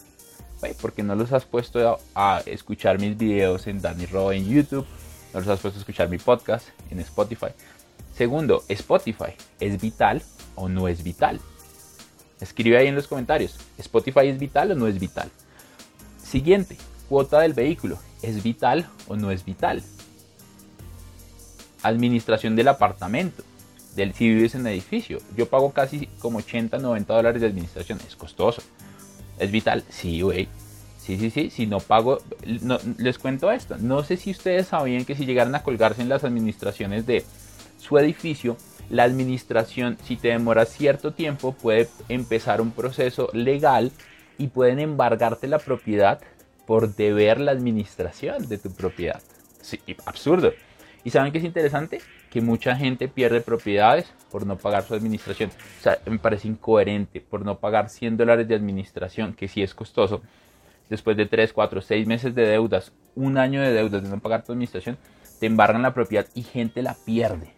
Porque 0.80 1.02
no 1.02 1.14
los 1.14 1.32
has 1.32 1.44
puesto 1.44 1.98
a, 2.14 2.42
escuchar 2.46 2.98
mis 2.98 3.16
videos 3.18 3.66
en 3.66 3.82
Danny 3.82 4.06
Ro 4.06 4.32
en 4.32 4.48
YouTube, 4.48 4.86
no 5.32 5.40
los 5.40 5.48
has 5.48 5.60
puesto 5.60 5.78
a 5.78 5.80
escuchar 5.80 6.08
mi 6.08 6.18
podcast 6.18 6.68
en 6.90 7.00
Spotify. 7.00 7.48
Segundo, 8.14 8.64
Spotify, 8.68 9.34
¿es 9.60 9.80
vital 9.80 10.22
o 10.54 10.68
no 10.68 10.88
es 10.88 11.02
vital? 11.02 11.40
Escribe 12.40 12.78
ahí 12.78 12.86
en 12.86 12.94
los 12.94 13.08
comentarios, 13.08 13.58
¿Spotify 13.78 14.28
es 14.28 14.38
vital 14.38 14.72
o 14.72 14.74
no 14.74 14.86
es 14.86 14.98
vital? 14.98 15.30
Siguiente, 16.22 16.78
cuota 17.14 17.42
del 17.42 17.52
vehículo, 17.52 17.96
¿es 18.22 18.42
vital 18.42 18.88
o 19.06 19.14
no 19.14 19.30
es 19.30 19.44
vital? 19.44 19.84
Administración 21.84 22.56
del 22.56 22.66
apartamento, 22.66 23.44
del, 23.94 24.12
si 24.14 24.30
vives 24.30 24.56
en 24.56 24.66
edificio. 24.66 25.20
Yo 25.36 25.46
pago 25.46 25.70
casi 25.70 26.08
como 26.18 26.38
80, 26.38 26.78
90 26.78 27.14
dólares 27.14 27.40
de 27.40 27.46
administración, 27.46 28.00
es 28.04 28.16
costoso. 28.16 28.62
¿Es 29.38 29.52
vital? 29.52 29.84
Sí, 29.90 30.22
güey. 30.22 30.48
Sí, 30.98 31.16
sí, 31.16 31.30
sí, 31.30 31.50
si 31.50 31.68
no 31.68 31.78
pago, 31.78 32.18
les 32.98 33.18
cuento 33.20 33.52
esto. 33.52 33.76
No 33.78 34.02
sé 34.02 34.16
si 34.16 34.32
ustedes 34.32 34.66
sabían 34.66 35.04
que 35.04 35.14
si 35.14 35.24
llegaran 35.24 35.54
a 35.54 35.62
colgarse 35.62 36.02
en 36.02 36.08
las 36.08 36.24
administraciones 36.24 37.06
de 37.06 37.24
su 37.78 37.96
edificio, 37.96 38.56
la 38.90 39.04
administración, 39.04 39.98
si 40.02 40.16
te 40.16 40.30
demora 40.30 40.64
cierto 40.64 41.12
tiempo, 41.12 41.52
puede 41.52 41.88
empezar 42.08 42.60
un 42.60 42.72
proceso 42.72 43.30
legal 43.32 43.92
y 44.36 44.48
pueden 44.48 44.80
embargarte 44.80 45.46
la 45.46 45.60
propiedad 45.60 46.20
por 46.66 46.94
deber 46.94 47.40
la 47.40 47.52
administración 47.52 48.48
de 48.48 48.58
tu 48.58 48.72
propiedad. 48.72 49.20
Sí, 49.60 49.80
absurdo. 50.06 50.52
¿Y 51.04 51.10
saben 51.10 51.32
qué 51.32 51.38
es 51.38 51.44
interesante? 51.44 52.00
Que 52.30 52.40
mucha 52.40 52.74
gente 52.76 53.08
pierde 53.08 53.40
propiedades 53.40 54.12
por 54.30 54.46
no 54.46 54.56
pagar 54.56 54.84
su 54.84 54.94
administración. 54.94 55.50
O 55.50 55.82
sea, 55.82 55.98
me 56.06 56.18
parece 56.18 56.48
incoherente 56.48 57.20
por 57.20 57.44
no 57.44 57.58
pagar 57.58 57.90
100 57.90 58.16
dólares 58.16 58.48
de 58.48 58.54
administración, 58.54 59.34
que 59.34 59.48
sí 59.48 59.62
es 59.62 59.74
costoso. 59.74 60.22
Después 60.88 61.16
de 61.16 61.26
3, 61.26 61.52
4, 61.52 61.82
6 61.82 62.06
meses 62.06 62.34
de 62.34 62.46
deudas, 62.46 62.92
un 63.14 63.38
año 63.38 63.60
de 63.60 63.72
deudas 63.72 64.02
de 64.02 64.08
no 64.08 64.20
pagar 64.20 64.44
tu 64.44 64.52
administración, 64.52 64.98
te 65.40 65.46
embargan 65.46 65.82
la 65.82 65.94
propiedad 65.94 66.26
y 66.34 66.42
gente 66.42 66.82
la 66.82 66.94
pierde. 66.94 67.52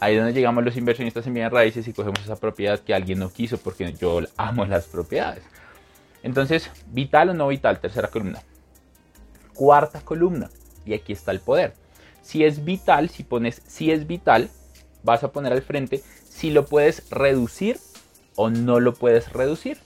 Ahí 0.00 0.14
es 0.14 0.20
donde 0.20 0.34
llegamos 0.34 0.64
los 0.64 0.76
inversionistas 0.76 1.26
en 1.26 1.34
bienes 1.34 1.52
raíces 1.52 1.86
y 1.88 1.92
cogemos 1.92 2.20
esa 2.20 2.36
propiedad 2.36 2.78
que 2.80 2.94
alguien 2.94 3.18
no 3.18 3.32
quiso 3.32 3.58
porque 3.58 3.92
yo 3.94 4.20
amo 4.36 4.64
las 4.66 4.86
propiedades. 4.86 5.44
Entonces, 6.24 6.70
vital 6.90 7.28
o 7.28 7.34
no 7.34 7.48
vital, 7.48 7.80
tercera 7.80 8.08
columna. 8.08 8.42
Cuarta 9.52 10.00
columna, 10.00 10.50
y 10.86 10.94
aquí 10.94 11.12
está 11.12 11.30
el 11.30 11.38
poder. 11.38 11.74
Si 12.22 12.44
es 12.44 12.64
vital, 12.64 13.10
si 13.10 13.22
pones 13.24 13.60
si 13.66 13.90
es 13.90 14.06
vital, 14.06 14.48
vas 15.02 15.22
a 15.22 15.32
poner 15.32 15.52
al 15.52 15.60
frente 15.60 16.02
si 16.26 16.50
lo 16.50 16.64
puedes 16.64 17.10
reducir 17.10 17.78
o 18.36 18.48
no 18.48 18.80
lo 18.80 18.94
puedes 18.94 19.34
reducir. 19.34 19.78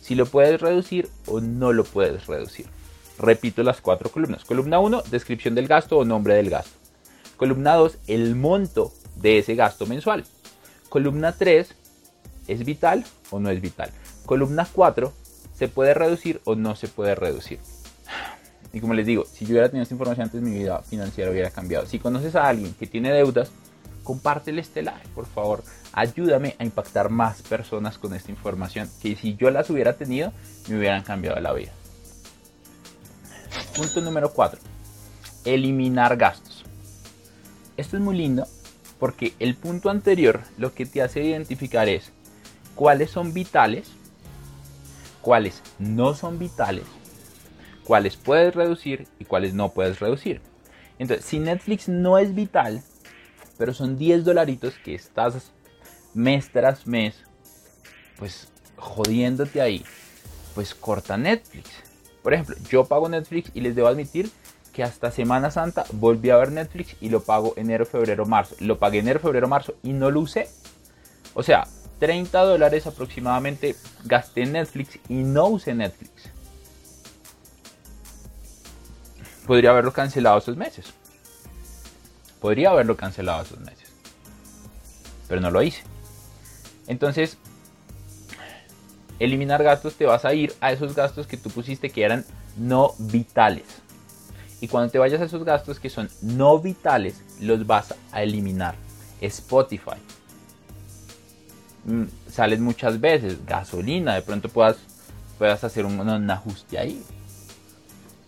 Si 0.00 0.14
lo 0.14 0.26
puedes 0.26 0.60
reducir 0.60 1.08
o 1.26 1.40
no 1.40 1.72
lo 1.72 1.82
puedes 1.82 2.28
reducir. 2.28 2.66
Repito 3.18 3.64
las 3.64 3.80
cuatro 3.80 4.10
columnas. 4.10 4.44
Columna 4.44 4.78
1, 4.78 5.02
descripción 5.10 5.56
del 5.56 5.66
gasto 5.66 5.98
o 5.98 6.04
nombre 6.04 6.34
del 6.34 6.48
gasto. 6.48 6.78
Columna 7.36 7.74
2, 7.74 7.98
el 8.06 8.36
monto 8.36 8.92
de 9.16 9.38
ese 9.38 9.56
gasto 9.56 9.86
mensual. 9.86 10.24
Columna 10.88 11.32
3, 11.32 11.74
¿es 12.46 12.64
vital 12.64 13.04
o 13.30 13.40
no 13.40 13.50
es 13.50 13.60
vital? 13.60 13.90
Columna 14.26 14.68
4, 14.72 15.12
¿se 15.54 15.68
puede 15.68 15.94
reducir 15.94 16.40
o 16.44 16.54
no 16.54 16.76
se 16.76 16.88
puede 16.88 17.14
reducir? 17.14 17.60
Y 18.72 18.80
como 18.80 18.94
les 18.94 19.06
digo, 19.06 19.24
si 19.24 19.44
yo 19.44 19.52
hubiera 19.52 19.68
tenido 19.68 19.84
esta 19.84 19.94
información 19.94 20.24
antes, 20.24 20.42
mi 20.42 20.50
vida 20.50 20.82
financiera 20.82 21.30
hubiera 21.30 21.50
cambiado. 21.50 21.86
Si 21.86 21.98
conoces 22.00 22.34
a 22.34 22.48
alguien 22.48 22.74
que 22.74 22.88
tiene 22.88 23.12
deudas, 23.12 23.50
compártele 24.02 24.60
este 24.60 24.82
live, 24.82 24.94
por 25.14 25.26
favor. 25.26 25.62
Ayúdame 25.92 26.56
a 26.58 26.64
impactar 26.64 27.08
más 27.08 27.42
personas 27.42 27.98
con 27.98 28.14
esta 28.14 28.32
información 28.32 28.90
que 29.00 29.14
si 29.14 29.36
yo 29.36 29.50
las 29.50 29.70
hubiera 29.70 29.92
tenido, 29.92 30.32
me 30.68 30.78
hubieran 30.78 31.04
cambiado 31.04 31.40
la 31.40 31.52
vida. 31.52 31.72
Punto 33.76 34.00
número 34.00 34.32
4. 34.32 34.60
Eliminar 35.44 36.16
gastos. 36.16 36.64
Esto 37.76 37.96
es 37.96 38.02
muy 38.02 38.16
lindo 38.16 38.46
porque 38.98 39.34
el 39.38 39.54
punto 39.54 39.90
anterior 39.90 40.42
lo 40.58 40.74
que 40.74 40.86
te 40.86 41.02
hace 41.02 41.22
identificar 41.22 41.88
es 41.88 42.12
cuáles 42.74 43.10
son 43.10 43.34
vitales, 43.34 43.90
cuáles 45.24 45.62
no 45.78 46.14
son 46.14 46.38
vitales, 46.38 46.84
cuáles 47.82 48.16
puedes 48.16 48.54
reducir 48.54 49.08
y 49.18 49.24
cuáles 49.24 49.54
no 49.54 49.72
puedes 49.72 49.98
reducir. 49.98 50.42
Entonces, 50.98 51.24
si 51.24 51.38
Netflix 51.38 51.88
no 51.88 52.18
es 52.18 52.34
vital, 52.34 52.82
pero 53.56 53.72
son 53.72 53.96
10 53.96 54.24
dolaritos 54.24 54.74
que 54.84 54.94
estás 54.94 55.50
mes 56.12 56.50
tras 56.52 56.86
mes, 56.86 57.14
pues 58.18 58.52
jodiéndote 58.76 59.62
ahí, 59.62 59.82
pues 60.54 60.74
corta 60.74 61.16
Netflix. 61.16 61.70
Por 62.22 62.34
ejemplo, 62.34 62.56
yo 62.68 62.84
pago 62.84 63.08
Netflix 63.08 63.50
y 63.54 63.62
les 63.62 63.74
debo 63.74 63.88
admitir 63.88 64.30
que 64.74 64.82
hasta 64.82 65.10
Semana 65.10 65.50
Santa 65.50 65.86
volví 65.92 66.28
a 66.28 66.36
ver 66.36 66.52
Netflix 66.52 66.96
y 67.00 67.08
lo 67.08 67.22
pago 67.22 67.54
enero, 67.56 67.86
febrero, 67.86 68.26
marzo. 68.26 68.56
Lo 68.60 68.78
pagué 68.78 68.98
enero, 68.98 69.20
febrero, 69.20 69.48
marzo 69.48 69.74
y 69.82 69.94
no 69.94 70.10
lo 70.10 70.20
usé. 70.20 70.48
O 71.32 71.42
sea, 71.42 71.66
30 71.98 72.40
dólares 72.40 72.86
aproximadamente 72.86 73.76
gasté 74.04 74.42
en 74.42 74.52
Netflix 74.52 74.98
y 75.08 75.14
no 75.14 75.46
usé 75.46 75.74
Netflix. 75.74 76.10
Podría 79.46 79.70
haberlo 79.70 79.92
cancelado 79.92 80.38
esos 80.38 80.56
meses. 80.56 80.92
Podría 82.40 82.70
haberlo 82.70 82.96
cancelado 82.96 83.42
esos 83.42 83.60
meses. 83.60 83.90
Pero 85.28 85.40
no 85.40 85.50
lo 85.50 85.62
hice. 85.62 85.82
Entonces, 86.86 87.38
eliminar 89.18 89.62
gastos 89.62 89.94
te 89.94 90.06
vas 90.06 90.24
a 90.24 90.34
ir 90.34 90.54
a 90.60 90.72
esos 90.72 90.94
gastos 90.94 91.26
que 91.26 91.36
tú 91.36 91.50
pusiste 91.50 91.90
que 91.90 92.04
eran 92.04 92.24
no 92.56 92.94
vitales. 92.98 93.64
Y 94.60 94.68
cuando 94.68 94.90
te 94.90 94.98
vayas 94.98 95.20
a 95.20 95.24
esos 95.24 95.44
gastos 95.44 95.78
que 95.78 95.90
son 95.90 96.08
no 96.22 96.58
vitales, 96.58 97.20
los 97.40 97.66
vas 97.66 97.94
a 98.12 98.22
eliminar. 98.22 98.74
Spotify. 99.20 99.96
Mm, 101.84 102.04
sales 102.28 102.60
muchas 102.60 103.00
veces. 103.00 103.44
Gasolina. 103.46 104.14
De 104.14 104.22
pronto 104.22 104.48
puedas, 104.48 104.76
puedas 105.38 105.64
hacer 105.64 105.86
un, 105.86 106.00
un 106.00 106.30
ajuste 106.30 106.78
ahí. 106.78 107.02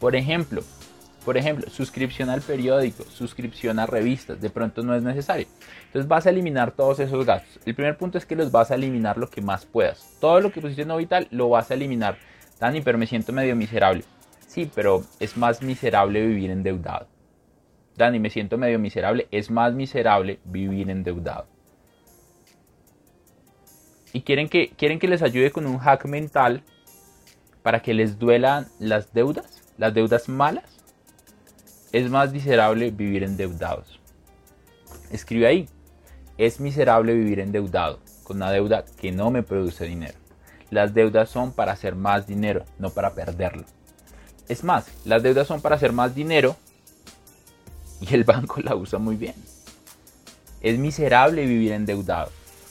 Por 0.01 0.15
ejemplo, 0.15 0.63
por 1.27 1.37
ejemplo, 1.37 1.69
suscripción 1.71 2.31
al 2.31 2.41
periódico, 2.41 3.03
suscripción 3.03 3.81
a 3.81 3.87
revistas, 3.87 4.41
de 4.41 4.49
pronto 4.49 4.85
no 4.85 4.95
es 4.95 5.03
necesario. 5.03 5.49
Entonces 5.87 6.07
vas 6.07 6.25
a 6.25 6.31
eliminar 6.31 6.71
todos 6.71 7.01
esos 7.01 7.27
gastos. 7.27 7.59
El 7.67 7.75
primer 7.75 7.97
punto 7.99 8.17
es 8.17 8.25
que 8.25 8.37
los 8.37 8.53
vas 8.53 8.71
a 8.71 8.77
eliminar 8.77 9.19
lo 9.19 9.29
que 9.29 9.41
más 9.41 9.67
puedas. 9.67 10.09
Todo 10.21 10.41
lo 10.41 10.53
que 10.53 10.61
pusiste 10.61 10.85
no 10.85 10.99
vital 10.99 11.27
lo 11.33 11.49
vas 11.49 11.73
a 11.73 11.75
eliminar. 11.75 12.17
Dani, 12.61 12.81
pero 12.81 12.97
me 12.97 13.09
siento 13.09 13.33
medio 13.33 13.57
miserable. 13.57 14.05
Sí, 14.47 14.71
pero 14.73 15.03
es 15.19 15.37
más 15.37 15.63
miserable 15.63 16.25
vivir 16.25 16.53
endeudado. 16.53 17.09
Dani, 17.97 18.21
me 18.21 18.31
siento 18.31 18.57
medio 18.57 18.79
miserable. 18.79 19.27
Es 19.33 19.51
más 19.51 19.73
miserable 19.73 20.39
vivir 20.45 20.91
endeudado. 20.91 21.49
Y 24.17 24.23
quieren 24.23 24.49
que, 24.49 24.71
quieren 24.71 24.99
que 24.99 25.09
les 25.09 25.21
ayude 25.21 25.51
con 25.51 25.67
un 25.67 25.77
hack 25.77 26.07
mental 26.07 26.63
para 27.63 27.83
que 27.83 27.93
les 27.93 28.19
duelan 28.19 28.67
las 28.79 29.13
deudas, 29.13 29.63
las 29.77 29.93
deudas 29.93 30.31
malas 30.31 30.65
es 31.93 32.09
más 32.09 32.33
miserable 32.33 32.91
vivir 32.91 33.25
endeudados. 33.25 34.01
Escribe 35.11 35.47
ahí. 35.47 35.69
Es 36.39 36.61
miserable 36.61 37.13
vivir 37.13 37.41
endeudado, 37.41 38.01
con 38.25 38.39
una 38.39 38.51
deuda 38.51 38.87
que 38.99 39.13
no 39.13 39.31
me 39.31 39.43
produce 39.43 39.85
dinero. 39.85 40.17
Las 40.71 40.95
deudas 40.95 41.29
son 41.29 41.53
para 41.53 41.73
hacer 41.73 41.95
más 41.95 42.27
dinero, 42.27 42.65
no 42.79 42.89
para 42.89 43.13
perderlo. 43.13 43.67
Es 44.49 44.65
más, 44.65 44.87
las 45.05 45.23
deudas 45.23 45.47
son 45.47 45.61
para 45.61 45.77
hacer 45.77 45.93
más 45.93 46.15
dinero 46.15 46.57
y 48.01 48.15
el 48.15 48.25
banco 48.33 48.63
la 48.63 48.77
usa 48.77 48.99
muy 48.99 49.17
bien. 49.17 49.35
Es 50.63 50.79
miserable 50.79 51.45
vivir 51.45 51.73
endeudado. 51.73 52.31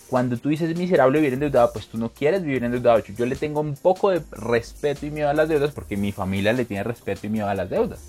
Cuando 0.09 0.37
tú 0.37 0.49
dices 0.49 0.77
miserable 0.77 1.19
vivir 1.19 1.33
endeudado, 1.33 1.73
pues 1.73 1.87
tú 1.87 1.97
no 1.97 2.11
quieres 2.11 2.43
vivir 2.43 2.63
endeudado. 2.63 3.03
Yo 3.17 3.25
le 3.25 3.35
tengo 3.35 3.61
un 3.61 3.75
poco 3.75 4.11
de 4.11 4.21
respeto 4.31 5.05
y 5.05 5.11
miedo 5.11 5.29
a 5.29 5.33
las 5.33 5.49
deudas 5.49 5.71
porque 5.71 5.97
mi 5.97 6.11
familia 6.11 6.53
le 6.53 6.65
tiene 6.65 6.83
respeto 6.83 7.25
y 7.25 7.29
miedo 7.29 7.47
a 7.47 7.55
las 7.55 7.69
deudas. 7.69 7.99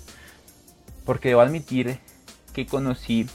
Porque 1.05 1.29
debo 1.29 1.41
admitir 1.41 1.99
que 2.53 2.67
conocí, 2.67 3.27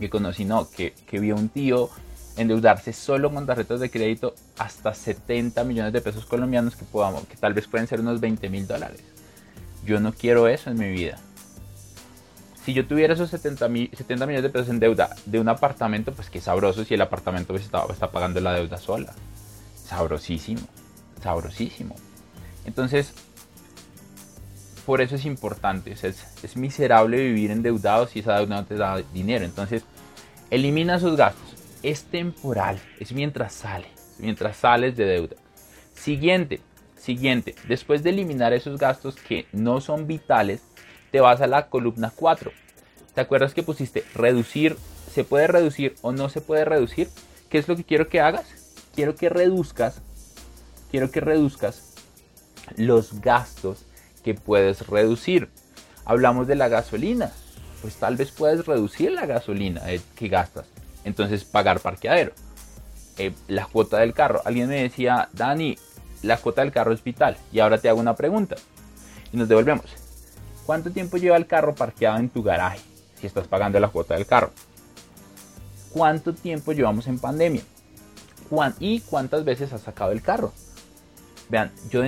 que 0.00 0.10
conocí, 0.10 0.44
no, 0.44 0.68
que, 0.70 0.94
que 1.06 1.20
vi 1.20 1.30
a 1.30 1.34
un 1.34 1.48
tío 1.48 1.90
endeudarse 2.36 2.92
solo 2.92 3.32
con 3.32 3.46
tarjetas 3.46 3.80
de 3.80 3.90
crédito 3.90 4.34
hasta 4.58 4.92
70 4.92 5.64
millones 5.64 5.92
de 5.92 6.00
pesos 6.00 6.26
colombianos 6.26 6.76
que, 6.76 6.84
podamos, 6.84 7.26
que 7.26 7.36
tal 7.36 7.54
vez 7.54 7.66
pueden 7.66 7.86
ser 7.86 8.00
unos 8.00 8.20
20 8.20 8.48
mil 8.50 8.66
dólares. 8.66 9.02
Yo 9.84 10.00
no 10.00 10.12
quiero 10.12 10.48
eso 10.48 10.70
en 10.70 10.78
mi 10.78 10.90
vida. 10.90 11.18
Si 12.66 12.74
yo 12.74 12.84
tuviera 12.84 13.14
esos 13.14 13.30
70, 13.30 13.68
70 13.68 14.26
millones 14.26 14.42
de 14.42 14.50
pesos 14.50 14.70
en 14.70 14.80
deuda 14.80 15.10
de 15.24 15.38
un 15.38 15.48
apartamento, 15.48 16.10
pues 16.12 16.28
qué 16.30 16.40
sabroso 16.40 16.84
si 16.84 16.94
el 16.94 17.00
apartamento 17.00 17.52
pues 17.52 17.62
está, 17.62 17.84
está 17.88 18.10
pagando 18.10 18.40
la 18.40 18.54
deuda 18.54 18.76
sola. 18.76 19.14
Sabrosísimo, 19.76 20.62
sabrosísimo. 21.22 21.94
Entonces, 22.64 23.14
por 24.84 25.00
eso 25.00 25.14
es 25.14 25.26
importante. 25.26 25.92
es, 25.92 26.56
miserable 26.56 27.18
vivir 27.18 27.52
endeudado 27.52 28.08
si 28.08 28.18
esa 28.18 28.36
deuda 28.38 28.56
no 28.56 28.66
te 28.66 28.74
da 28.74 29.00
dinero. 29.14 29.44
Entonces, 29.44 29.84
elimina 30.50 30.96
esos 30.96 31.16
gastos. 31.16 31.54
Es 31.84 32.02
temporal, 32.02 32.80
es 32.98 33.12
mientras 33.12 33.52
sale, 33.54 33.86
mientras 34.18 34.56
sales 34.56 34.96
de 34.96 35.04
deuda. 35.04 35.36
Siguiente, 35.94 36.58
siguiente. 36.96 37.54
Después 37.68 38.02
de 38.02 38.10
eliminar 38.10 38.52
esos 38.52 38.76
gastos 38.76 39.14
que 39.14 39.46
no 39.52 39.80
son 39.80 40.08
vitales, 40.08 40.62
vas 41.20 41.40
a 41.40 41.46
la 41.46 41.68
columna 41.68 42.12
4. 42.14 42.50
¿Te 43.14 43.20
acuerdas 43.20 43.54
que 43.54 43.62
pusiste 43.62 44.04
reducir? 44.14 44.76
¿Se 45.12 45.24
puede 45.24 45.46
reducir 45.46 45.96
o 46.02 46.12
no 46.12 46.28
se 46.28 46.40
puede 46.40 46.64
reducir? 46.64 47.08
¿Qué 47.48 47.58
es 47.58 47.68
lo 47.68 47.76
que 47.76 47.84
quiero 47.84 48.08
que 48.08 48.20
hagas? 48.20 48.46
Quiero 48.94 49.14
que 49.14 49.28
reduzcas, 49.28 50.00
quiero 50.90 51.10
que 51.10 51.20
reduzcas 51.20 51.94
los 52.76 53.20
gastos 53.20 53.84
que 54.24 54.34
puedes 54.34 54.86
reducir. 54.86 55.48
Hablamos 56.04 56.46
de 56.46 56.56
la 56.56 56.68
gasolina. 56.68 57.32
Pues 57.82 57.96
tal 57.96 58.16
vez 58.16 58.32
puedes 58.32 58.66
reducir 58.66 59.12
la 59.12 59.26
gasolina 59.26 59.82
eh, 59.92 60.00
que 60.14 60.28
gastas. 60.28 60.66
Entonces 61.04 61.44
pagar 61.44 61.80
parqueadero. 61.80 62.32
Eh, 63.18 63.32
la 63.48 63.66
cuota 63.66 63.98
del 63.98 64.12
carro. 64.12 64.42
Alguien 64.44 64.68
me 64.68 64.82
decía, 64.82 65.28
Dani, 65.32 65.78
la 66.22 66.36
cuota 66.38 66.62
del 66.62 66.72
carro 66.72 66.92
es 66.92 67.02
vital. 67.04 67.36
Y 67.52 67.60
ahora 67.60 67.78
te 67.78 67.88
hago 67.88 68.00
una 68.00 68.16
pregunta. 68.16 68.56
Y 69.32 69.36
nos 69.36 69.48
devolvemos. 69.48 70.05
¿Cuánto 70.66 70.90
tiempo 70.90 71.16
lleva 71.16 71.36
el 71.36 71.46
carro 71.46 71.76
parqueado 71.76 72.18
en 72.18 72.28
tu 72.28 72.42
garaje 72.42 72.80
si 73.20 73.28
estás 73.28 73.46
pagando 73.46 73.78
la 73.78 73.88
cuota 73.88 74.14
del 74.14 74.26
carro? 74.26 74.50
¿Cuánto 75.90 76.34
tiempo 76.34 76.72
llevamos 76.72 77.06
en 77.06 77.20
pandemia? 77.20 77.62
¿Y 78.80 79.00
cuántas 79.00 79.44
veces 79.44 79.72
has 79.72 79.82
sacado 79.82 80.10
el 80.10 80.22
carro? 80.22 80.52
Vean, 81.48 81.70
yo, 81.88 82.02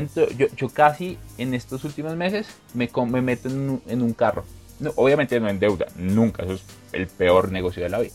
yo, 0.56 0.68
casi 0.68 1.16
en 1.38 1.54
estos 1.54 1.84
últimos 1.84 2.16
meses 2.16 2.48
me, 2.74 2.90
me 3.06 3.22
meto 3.22 3.48
en 3.48 4.02
un, 4.02 4.12
carro. 4.12 4.44
obviamente 4.96 5.38
no 5.38 5.48
en 5.48 5.60
deuda, 5.60 5.86
nunca, 5.96 6.42
eso 6.42 6.54
es 6.54 6.64
el 6.92 7.06
peor 7.06 7.52
negocio 7.52 7.84
de 7.84 7.88
la 7.88 8.00
vida. 8.00 8.14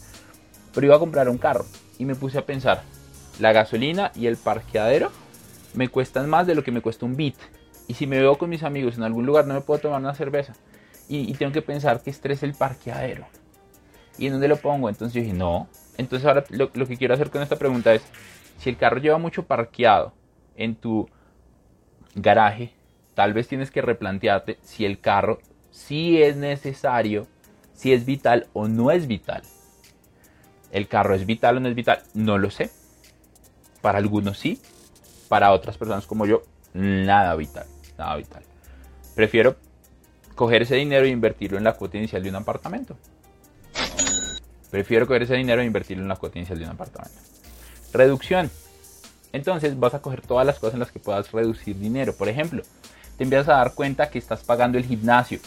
Pero 0.74 0.88
iba 0.88 0.98
a 0.98 1.00
comprar 1.00 1.30
un 1.30 1.38
carro 1.38 1.66
y 1.98 2.04
me 2.04 2.16
puse 2.16 2.38
a 2.38 2.46
pensar, 2.46 2.84
la 3.40 3.54
gasolina 3.54 4.12
y 4.16 4.28
el 4.28 4.36
parqueadero 4.36 5.10
me 5.74 5.88
cuestan 5.88 6.30
más 6.30 6.46
de 6.46 6.56
lo 6.56 6.64
que 6.64 6.72
me 6.72 6.82
cuesta 6.82 7.06
un 7.06 7.16
bit. 7.16 7.38
Y 7.88 7.96
si 7.96 8.08
me 8.08 8.20
veo 8.20 8.38
con 8.38 8.50
mis 8.50 8.64
amigos 8.64 8.98
en 8.98 9.04
algún 9.04 9.26
lugar 9.26 9.46
no 9.46 9.54
me 9.54 9.62
puedo 9.62 9.80
tomar 9.80 10.02
una 10.02 10.14
cerveza. 10.14 10.54
Y, 11.10 11.34
tengo 11.34 11.52
que 11.52 11.62
pensar 11.62 12.02
que 12.02 12.10
estrés 12.10 12.44
el 12.44 12.54
parqueadero. 12.54 13.26
¿Y 14.18 14.28
en 14.28 14.34
dónde 14.34 14.48
lo 14.48 14.58
pongo? 14.58 14.90
Entonces 14.90 15.14
yo 15.14 15.22
dije, 15.22 15.34
no. 15.34 15.68
Entonces 15.98 16.26
ahora 16.26 16.46
lo, 16.50 16.72
lo 16.74 16.88
que 16.88 16.98
quiero 16.98 17.14
hacer 17.14 17.30
con 17.30 17.42
esta 17.42 17.58
pregunta 17.58 17.94
es, 17.94 18.04
si 18.58 18.70
el 18.70 18.78
carro 18.78 19.00
lleva 19.00 19.18
mucho 19.18 19.44
parqueado 19.44 20.14
en 20.56 20.76
tu 20.76 21.10
garaje, 22.16 22.74
tal 23.16 23.34
vez 23.34 23.48
tienes 23.48 23.70
que 23.70 23.82
replantearte 23.82 24.58
si 24.62 24.86
el 24.86 25.00
carro 25.00 25.40
sí 25.72 26.22
es 26.22 26.38
necesario, 26.38 27.28
si 27.74 27.92
es 27.92 28.06
vital 28.06 28.48
o 28.54 28.68
no 28.68 28.92
es 28.92 29.08
vital. 29.08 29.44
¿El 30.72 30.88
carro 30.88 31.14
es 31.14 31.26
vital 31.26 31.58
o 31.58 31.60
no 31.60 31.70
es 31.70 31.76
vital? 31.76 32.02
No 32.14 32.38
lo 32.38 32.50
sé. 32.50 32.72
Para 33.82 33.98
algunos 33.98 34.40
sí, 34.40 34.60
para 35.28 35.52
otras 35.52 35.78
personas 35.78 36.08
como 36.08 36.26
yo, 36.26 36.44
nada 36.74 37.36
vital, 37.36 37.66
Prefiero 39.16 39.56
coger 40.36 40.64
ese 40.64 40.76
dinero 40.76 41.06
e 41.06 41.10
invertirlo 41.10 41.58
en 41.58 41.64
la 41.64 41.74
cuota 41.74 41.98
inicial 41.98 42.24
de 42.24 42.30
un 42.30 42.36
apartamento. 42.36 42.98
Prefiero 44.72 45.06
coger 45.06 45.24
ese 45.24 45.36
dinero 45.36 45.62
e 45.62 45.66
invertirlo 45.66 46.02
en 46.04 46.10
la 46.10 46.16
cuota 46.16 46.40
inicial 46.40 46.58
de 46.58 46.66
un 46.66 46.72
apartamento. 46.72 47.20
Reducción. 47.94 48.50
Entonces 49.32 49.80
vas 49.80 49.94
a 49.94 50.02
coger 50.02 50.22
todas 50.22 50.46
las 50.46 50.60
cosas 50.60 50.76
en 50.76 50.80
las 50.80 50.92
que 50.92 51.00
puedas 51.00 51.32
reducir 51.32 51.78
dinero. 51.78 52.14
Por 52.14 52.30
ejemplo, 52.30 52.64
te 53.18 53.24
empiezas 53.24 53.50
a 53.50 53.58
dar 53.58 53.74
cuenta 53.74 54.10
que 54.10 54.20
estás 54.20 54.44
pagando 54.44 54.78
el 54.78 54.86
gimnasio. 54.86 55.40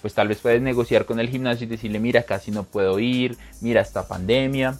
Pues 0.00 0.14
tal 0.14 0.28
vez 0.28 0.38
puedes 0.38 0.62
negociar 0.62 1.04
con 1.04 1.20
el 1.20 1.28
gimnasio 1.28 1.64
y 1.64 1.70
decirle, 1.70 2.00
mira, 2.00 2.22
casi 2.24 2.50
no 2.50 2.64
puedo 2.64 2.98
ir, 2.98 3.36
mira 3.60 3.80
esta 3.80 4.06
pandemia. 4.06 4.78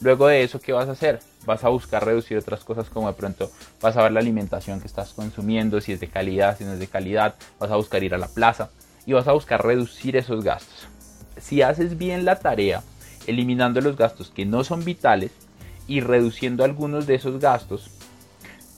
Luego 0.00 0.28
de 0.28 0.42
eso, 0.42 0.60
¿qué 0.60 0.72
vas 0.72 0.88
a 0.88 0.92
hacer? 0.92 1.20
Vas 1.46 1.64
a 1.64 1.68
buscar 1.68 2.04
reducir 2.04 2.36
otras 2.36 2.64
cosas 2.64 2.90
como 2.90 3.08
de 3.08 3.14
pronto 3.14 3.50
vas 3.80 3.96
a 3.96 4.02
ver 4.02 4.12
la 4.12 4.20
alimentación 4.20 4.80
que 4.80 4.86
estás 4.86 5.12
consumiendo, 5.14 5.80
si 5.80 5.92
es 5.92 6.00
de 6.00 6.08
calidad, 6.08 6.58
si 6.58 6.64
no 6.64 6.74
es 6.74 6.78
de 6.78 6.86
calidad, 6.86 7.34
vas 7.58 7.70
a 7.70 7.76
buscar 7.76 8.04
ir 8.04 8.14
a 8.14 8.18
la 8.18 8.28
plaza 8.28 8.70
y 9.06 9.14
vas 9.14 9.26
a 9.26 9.32
buscar 9.32 9.64
reducir 9.64 10.16
esos 10.16 10.44
gastos. 10.44 10.86
Si 11.38 11.62
haces 11.62 11.96
bien 11.96 12.24
la 12.24 12.38
tarea, 12.38 12.82
eliminando 13.26 13.80
los 13.80 13.96
gastos 13.96 14.30
que 14.30 14.44
no 14.44 14.64
son 14.64 14.84
vitales, 14.84 15.32
y 15.90 16.00
reduciendo 16.00 16.62
algunos 16.62 17.08
de 17.08 17.16
esos 17.16 17.40
gastos, 17.40 17.90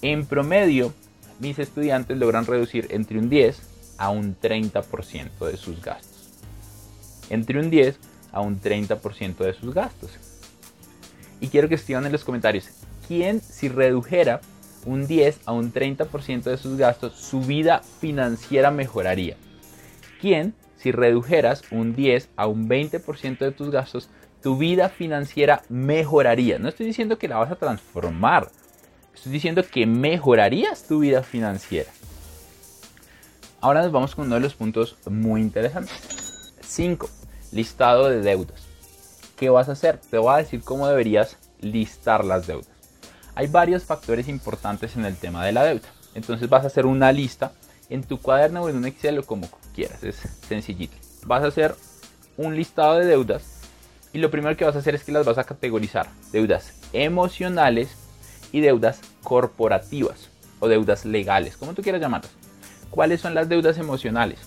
en 0.00 0.24
promedio 0.24 0.94
mis 1.40 1.58
estudiantes 1.58 2.16
logran 2.16 2.46
reducir 2.46 2.86
entre 2.90 3.18
un 3.18 3.28
10 3.28 3.60
a 3.98 4.08
un 4.08 4.34
30% 4.34 5.46
de 5.46 5.56
sus 5.58 5.82
gastos. 5.82 6.30
Entre 7.28 7.60
un 7.60 7.68
10 7.68 7.98
a 8.32 8.40
un 8.40 8.58
30% 8.58 9.36
de 9.36 9.52
sus 9.52 9.74
gastos. 9.74 10.10
Y 11.42 11.48
quiero 11.48 11.68
que 11.68 11.74
escriban 11.74 12.06
en 12.06 12.12
los 12.12 12.24
comentarios, 12.24 12.70
¿quién 13.06 13.42
si 13.42 13.68
redujera 13.68 14.40
un 14.86 15.06
10 15.06 15.40
a 15.44 15.52
un 15.52 15.74
30% 15.74 16.44
de 16.44 16.56
sus 16.56 16.78
gastos, 16.78 17.12
su 17.12 17.42
vida 17.42 17.82
financiera 18.00 18.70
mejoraría? 18.70 19.36
¿Quién 20.18 20.54
si 20.82 20.90
redujeras 20.90 21.62
un 21.70 21.94
10 21.94 22.30
a 22.34 22.48
un 22.48 22.68
20% 22.68 23.38
de 23.38 23.52
tus 23.52 23.70
gastos, 23.70 24.08
tu 24.42 24.58
vida 24.58 24.88
financiera 24.88 25.62
mejoraría. 25.68 26.58
No 26.58 26.68
estoy 26.68 26.86
diciendo 26.86 27.18
que 27.18 27.28
la 27.28 27.36
vas 27.36 27.52
a 27.52 27.56
transformar, 27.56 28.50
estoy 29.14 29.30
diciendo 29.30 29.62
que 29.64 29.86
mejorarías 29.86 30.88
tu 30.88 30.98
vida 30.98 31.22
financiera. 31.22 31.88
Ahora 33.60 33.82
nos 33.82 33.92
vamos 33.92 34.16
con 34.16 34.26
uno 34.26 34.34
de 34.34 34.40
los 34.40 34.54
puntos 34.54 34.96
muy 35.08 35.40
interesantes. 35.40 36.52
5. 36.62 37.08
Listado 37.52 38.08
de 38.08 38.20
deudas. 38.20 38.61
¿Qué 39.42 39.50
vas 39.50 39.68
a 39.68 39.72
hacer? 39.72 39.98
Te 39.98 40.18
voy 40.18 40.32
a 40.32 40.36
decir 40.36 40.62
cómo 40.62 40.86
deberías 40.86 41.36
listar 41.60 42.24
las 42.24 42.46
deudas. 42.46 42.70
Hay 43.34 43.48
varios 43.48 43.82
factores 43.82 44.28
importantes 44.28 44.94
en 44.94 45.04
el 45.04 45.16
tema 45.16 45.44
de 45.44 45.50
la 45.50 45.64
deuda. 45.64 45.88
Entonces 46.14 46.48
vas 46.48 46.62
a 46.62 46.68
hacer 46.68 46.86
una 46.86 47.10
lista 47.10 47.50
en 47.90 48.04
tu 48.04 48.20
cuaderno 48.20 48.62
o 48.62 48.68
en 48.68 48.76
un 48.76 48.84
Excel 48.84 49.18
o 49.18 49.26
como 49.26 49.48
quieras. 49.74 50.04
Es 50.04 50.22
sencillito. 50.46 50.96
Vas 51.26 51.42
a 51.42 51.48
hacer 51.48 51.74
un 52.36 52.54
listado 52.54 53.00
de 53.00 53.06
deudas 53.06 53.42
y 54.12 54.18
lo 54.18 54.30
primero 54.30 54.56
que 54.56 54.64
vas 54.64 54.76
a 54.76 54.78
hacer 54.78 54.94
es 54.94 55.02
que 55.02 55.10
las 55.10 55.26
vas 55.26 55.38
a 55.38 55.42
categorizar. 55.42 56.06
Deudas 56.30 56.74
emocionales 56.92 57.96
y 58.52 58.60
deudas 58.60 59.00
corporativas 59.24 60.28
o 60.60 60.68
deudas 60.68 61.04
legales, 61.04 61.56
como 61.56 61.74
tú 61.74 61.82
quieras 61.82 62.00
llamarlas. 62.00 62.30
¿Cuáles 62.90 63.20
son 63.20 63.34
las 63.34 63.48
deudas 63.48 63.76
emocionales? 63.76 64.38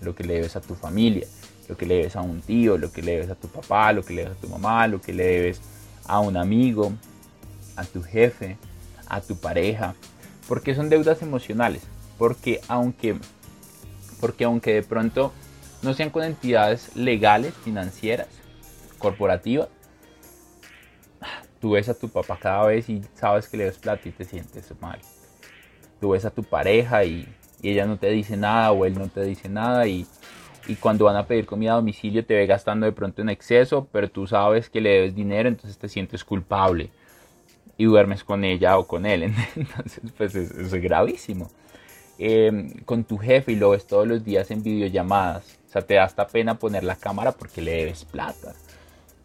Lo 0.00 0.16
que 0.16 0.24
le 0.24 0.34
debes 0.34 0.56
a 0.56 0.60
tu 0.60 0.74
familia, 0.74 1.28
lo 1.72 1.78
que 1.78 1.86
le 1.86 1.94
debes 1.96 2.16
a 2.16 2.20
un 2.20 2.42
tío, 2.42 2.76
lo 2.76 2.92
que 2.92 3.00
le 3.00 3.12
debes 3.12 3.30
a 3.30 3.34
tu 3.34 3.48
papá, 3.48 3.92
lo 3.94 4.04
que 4.04 4.12
le 4.12 4.24
debes 4.24 4.36
a 4.36 4.40
tu 4.40 4.48
mamá, 4.48 4.86
lo 4.86 5.00
que 5.00 5.14
le 5.14 5.24
debes 5.24 5.60
a 6.06 6.20
un 6.20 6.36
amigo, 6.36 6.92
a 7.76 7.84
tu 7.84 8.02
jefe, 8.02 8.58
a 9.08 9.22
tu 9.22 9.36
pareja. 9.36 9.94
¿Por 10.46 10.62
qué 10.62 10.74
son 10.74 10.90
deudas 10.90 11.22
emocionales? 11.22 11.82
Porque 12.18 12.60
aunque, 12.68 13.16
porque 14.20 14.44
aunque 14.44 14.74
de 14.74 14.82
pronto 14.82 15.32
no 15.80 15.94
sean 15.94 16.10
con 16.10 16.24
entidades 16.24 16.94
legales, 16.94 17.54
financieras, 17.64 18.28
corporativas, 18.98 19.68
tú 21.58 21.70
ves 21.70 21.88
a 21.88 21.94
tu 21.94 22.10
papá 22.10 22.38
cada 22.38 22.66
vez 22.66 22.90
y 22.90 23.02
sabes 23.14 23.48
que 23.48 23.56
le 23.56 23.64
des 23.64 23.78
plata 23.78 24.06
y 24.06 24.12
te 24.12 24.26
sientes 24.26 24.70
mal. 24.78 24.98
Tú 26.02 26.10
ves 26.10 26.26
a 26.26 26.30
tu 26.30 26.42
pareja 26.42 27.02
y, 27.04 27.26
ella 27.62 27.86
no 27.86 27.96
te 27.96 28.08
dice 28.08 28.36
nada 28.36 28.72
o 28.72 28.84
él 28.84 28.94
no 28.94 29.06
te 29.08 29.22
dice 29.22 29.48
nada 29.48 29.86
y, 29.86 30.04
y, 30.66 30.76
cuando 30.76 31.06
van 31.06 31.16
a 31.16 31.26
pedir 31.26 31.46
comida 31.46 31.72
a 31.72 31.76
domicilio 31.76 32.24
te 32.24 32.34
ve 32.34 32.46
gastando 32.46 32.86
de 32.86 32.92
pronto 32.92 33.22
en 33.22 33.28
exceso, 33.28 33.88
pero 33.92 34.08
tú 34.10 34.26
sabes 34.26 34.68
que 34.70 34.80
le 34.80 34.90
debes 34.90 35.14
dinero, 35.14 35.48
entonces 35.48 35.78
te 35.78 35.88
sientes 35.88 36.24
culpable 36.24 36.90
y 37.76 37.84
duermes 37.84 38.24
con 38.24 38.44
ella 38.44 38.78
o 38.78 38.86
con 38.86 39.06
él. 39.06 39.22
Entonces, 39.56 40.12
pues 40.16 40.34
es 40.34 40.74
gravísimo. 40.74 41.50
Em, 42.18 42.70
con 42.84 43.02
tu 43.02 43.18
jefe 43.18 43.52
y 43.52 43.56
lo 43.56 43.70
ves 43.70 43.86
todos 43.86 44.06
los 44.06 44.24
días 44.24 44.50
en 44.50 44.62
videollamadas. 44.62 45.58
O 45.68 45.72
sea, 45.72 45.82
te 45.82 45.94
da 45.94 46.04
hasta 46.04 46.26
pena 46.26 46.58
poner 46.58 46.84
la 46.84 46.94
cámara 46.94 47.32
porque 47.32 47.62
le 47.62 47.72
debes 47.72 48.04
plata. 48.04 48.54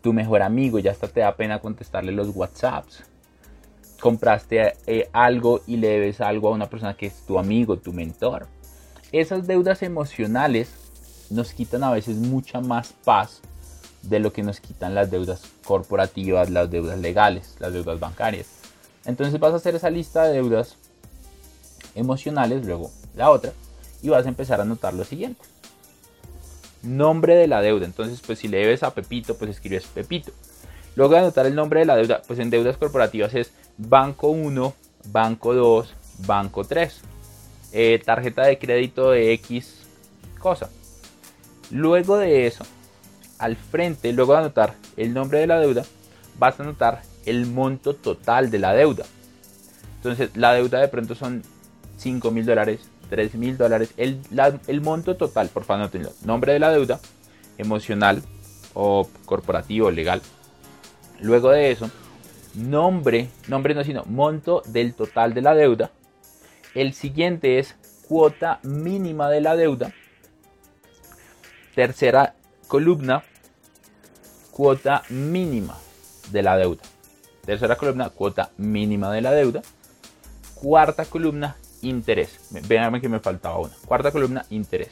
Tu 0.02 0.14
mejor 0.14 0.42
amigo 0.42 0.80
ya 0.80 0.92
hasta 0.92 1.08
te 1.08 1.20
da 1.20 1.36
pena 1.36 1.60
contestarle 1.60 2.12
los 2.12 2.36
WhatsApps. 2.36 3.04
Compraste 4.00 4.74
eh, 4.88 5.10
algo 5.12 5.62
y 5.68 5.78
le 5.78 5.90
debes 5.90 6.22
algo 6.22 6.48
a 6.48 6.52
una 6.52 6.70
persona 6.70 6.96
que 6.96 7.08
es 7.08 7.22
tu 7.28 7.38
amigo, 7.38 7.78
tu 7.78 7.94
mentor. 7.94 8.48
Esas 9.12 9.46
deudas 9.46 9.84
emocionales 9.84 10.87
nos 11.30 11.54
quitan 11.54 11.84
a 11.84 11.92
veces 11.92 12.18
mucha 12.18 12.62
más 12.62 12.94
paz 13.04 13.42
de 14.04 14.20
lo 14.20 14.32
que 14.32 14.44
nos 14.44 14.60
quitan 14.60 14.96
las 14.96 15.12
deudas 15.12 15.42
corporativas, 15.66 16.50
las 16.50 16.70
deudas 16.70 17.00
legales, 17.00 17.56
las 17.60 17.74
deudas 17.74 18.00
bancarias. 18.00 18.48
Entonces 19.06 19.40
vas 19.40 19.54
a 19.54 19.58
hacer 19.58 19.76
esa 19.76 19.90
lista 19.90 20.24
de 20.24 20.34
deudas 20.34 20.76
emocionales, 21.96 22.66
luego 22.66 22.92
la 23.16 23.30
otra, 23.30 23.52
y 24.02 24.10
vas 24.10 24.26
a 24.26 24.30
empezar 24.30 24.60
a 24.60 24.64
anotar 24.64 24.94
lo 24.94 25.04
siguiente. 25.04 25.42
Nombre 26.84 27.36
de 27.36 27.48
la 27.48 27.62
deuda. 27.62 27.86
Entonces, 27.86 28.22
pues 28.26 28.40
si 28.40 28.48
le 28.48 28.60
debes 28.60 28.84
a 28.84 28.94
Pepito, 28.94 29.36
pues 29.38 29.52
escribes 29.52 29.86
Pepito. 29.86 30.32
Luego 30.96 31.14
de 31.14 31.20
anotar 31.20 31.46
el 31.46 31.56
nombre 31.56 31.82
de 31.82 31.86
la 31.86 31.96
deuda, 31.96 32.22
pues 32.26 32.40
en 32.40 32.50
deudas 32.50 32.78
corporativas 32.78 33.34
es 33.34 33.52
Banco 33.78 34.30
1, 34.30 34.74
Banco 35.12 35.54
2, 35.54 35.94
Banco 36.26 36.64
3. 36.64 37.02
Eh, 37.74 38.02
tarjeta 38.06 38.44
de 38.44 38.58
crédito 38.58 39.12
de 39.12 39.34
X 39.34 39.84
cosa. 40.40 40.70
Luego 41.72 42.18
de 42.18 42.48
eso, 42.48 42.66
al 43.40 43.56
frente, 43.56 44.12
luego 44.14 44.34
de 44.34 44.40
anotar 44.40 44.74
el 44.96 45.14
nombre 45.14 45.40
de 45.40 45.48
la 45.48 45.60
deuda, 45.60 45.84
vas 46.40 46.60
a 46.60 46.64
anotar 46.64 47.02
el 47.26 47.46
monto 47.46 47.94
total 47.94 48.50
de 48.50 48.60
la 48.60 48.74
deuda. 48.74 49.06
Entonces, 49.98 50.32
la 50.36 50.54
deuda 50.54 50.80
de 50.80 50.88
pronto 50.88 51.16
son 51.16 51.44
5 51.98 52.32
mil 52.32 52.46
dólares, 52.46 52.90
3 53.10 53.36
mil 53.36 53.58
dólares. 53.58 53.94
El, 53.98 54.82
monto 54.82 55.18
total, 55.18 55.50
por 55.50 55.64
favor, 55.64 55.82
anotenlo. 55.82 56.12
Nombre 56.24 56.54
de 56.54 56.60
la 56.60 56.72
deuda, 56.72 57.00
emocional 57.58 58.22
o 58.74 59.08
corporativo, 59.26 59.92
legal. 59.92 60.22
Luego 61.20 61.50
de 61.50 61.72
eso, 61.72 61.90
nombre, 62.56 63.30
nombre 63.48 63.74
no, 63.74 63.84
sino 63.84 64.04
monto 64.06 64.62
del 64.68 64.94
total 64.94 65.34
de 65.34 65.42
la 65.42 65.56
deuda. 65.56 65.92
El 66.76 66.94
siguiente 66.94 67.60
es 67.60 67.76
cuota 68.08 68.60
mínima 68.64 69.30
de 69.30 69.42
la 69.42 69.56
deuda. 69.56 69.92
Tercera 71.78 72.34
columna, 72.68 73.24
cuota 74.50 75.04
mínima 75.10 75.78
de 76.32 76.42
la 76.42 76.58
deuda. 76.58 76.82
Tercera 77.46 77.76
columna, 77.76 78.10
cuota 78.10 78.50
mínima 78.58 79.12
de 79.12 79.22
la 79.22 79.32
deuda. 79.32 79.62
Cuarta 80.56 81.06
columna, 81.06 81.56
interés. 81.84 82.40
Véanme 82.68 83.00
que 83.00 83.10
me 83.10 83.20
faltaba 83.20 83.60
una. 83.60 83.76
Cuarta 83.86 84.12
columna, 84.12 84.48
interés. 84.50 84.90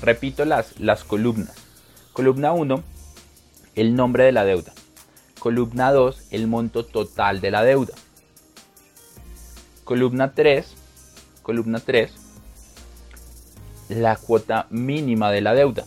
Repito 0.00 0.44
las, 0.44 0.78
las 0.78 1.02
columnas. 1.02 1.56
Columna 2.12 2.52
1, 2.52 2.84
el 3.74 3.96
nombre 3.96 4.22
de 4.22 4.30
la 4.30 4.44
deuda. 4.44 4.72
Columna 5.40 5.90
2, 5.90 6.28
el 6.30 6.46
monto 6.46 6.86
total 6.86 7.40
de 7.40 7.50
la 7.50 7.64
deuda. 7.64 7.94
Columna 9.82 10.34
3, 10.34 10.72
columna 11.42 11.80
3, 11.80 12.29
la 13.90 14.16
cuota 14.16 14.66
mínima 14.70 15.32
de 15.32 15.40
la 15.40 15.52
deuda. 15.52 15.84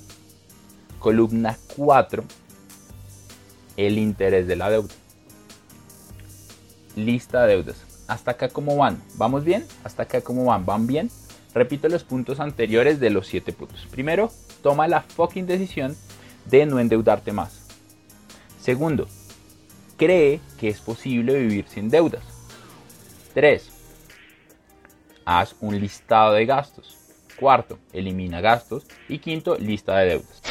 Columna 1.00 1.58
4, 1.76 2.24
el 3.78 3.98
interés 3.98 4.46
de 4.46 4.56
la 4.58 4.70
deuda. 4.70 4.94
Lista 6.96 7.46
de 7.46 7.56
deudas. 7.56 7.78
Hasta 8.08 8.32
acá 8.32 8.50
cómo 8.50 8.76
van. 8.76 9.02
¿Vamos 9.16 9.46
bien? 9.46 9.66
Hasta 9.84 10.04
acá 10.04 10.22
cómo 10.22 10.46
van. 10.46 10.66
¿Van 10.66 10.86
bien? 10.86 11.10
Repito 11.54 11.88
los 11.88 12.04
puntos 12.04 12.40
anteriores 12.40 13.00
de 13.00 13.10
los 13.10 13.28
7 13.28 13.54
puntos. 13.54 13.88
Primero, 13.90 14.32
toma 14.62 14.88
la 14.88 15.02
fucking 15.02 15.48
decisión 15.48 15.96
de 16.46 16.66
no 16.66 16.80
endeudarte 16.80 17.32
más. 17.32 17.62
Segundo, 18.62 19.08
cree 19.98 20.42
que 20.60 20.68
es 20.68 20.82
posible 20.82 21.40
vivir 21.40 21.66
sin 21.70 21.90
deudas. 21.90 22.24
3. 23.34 23.70
Haz 25.26 25.56
un 25.62 25.80
listado 25.80 26.34
de 26.34 26.46
gastos. 26.46 27.03
Cuarto, 27.44 27.78
elimina 27.92 28.40
gastos. 28.40 28.86
Y 29.10 29.20
quinto, 29.20 29.58
lista 29.58 29.98
de 29.98 30.12
deudas. 30.12 30.42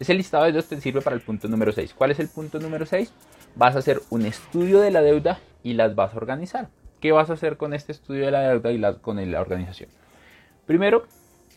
Ese 0.00 0.14
listado 0.14 0.42
de 0.42 0.50
deudas 0.50 0.68
te 0.68 0.80
sirve 0.80 1.00
para 1.00 1.14
el 1.14 1.22
punto 1.22 1.46
número 1.46 1.70
6. 1.70 1.94
¿Cuál 1.94 2.10
es 2.10 2.18
el 2.18 2.28
punto 2.28 2.58
número 2.58 2.86
6? 2.86 3.12
Vas 3.54 3.76
a 3.76 3.78
hacer 3.78 4.02
un 4.10 4.26
estudio 4.26 4.80
de 4.80 4.90
la 4.90 5.00
deuda 5.00 5.38
y 5.62 5.74
las 5.74 5.94
vas 5.94 6.12
a 6.12 6.16
organizar. 6.16 6.70
¿Qué 7.00 7.12
vas 7.12 7.30
a 7.30 7.34
hacer 7.34 7.56
con 7.56 7.72
este 7.72 7.92
estudio 7.92 8.24
de 8.24 8.32
la 8.32 8.40
deuda 8.40 8.72
y 8.72 9.00
con 9.00 9.30
la 9.30 9.40
organización? 9.40 9.90
Primero, 10.66 11.06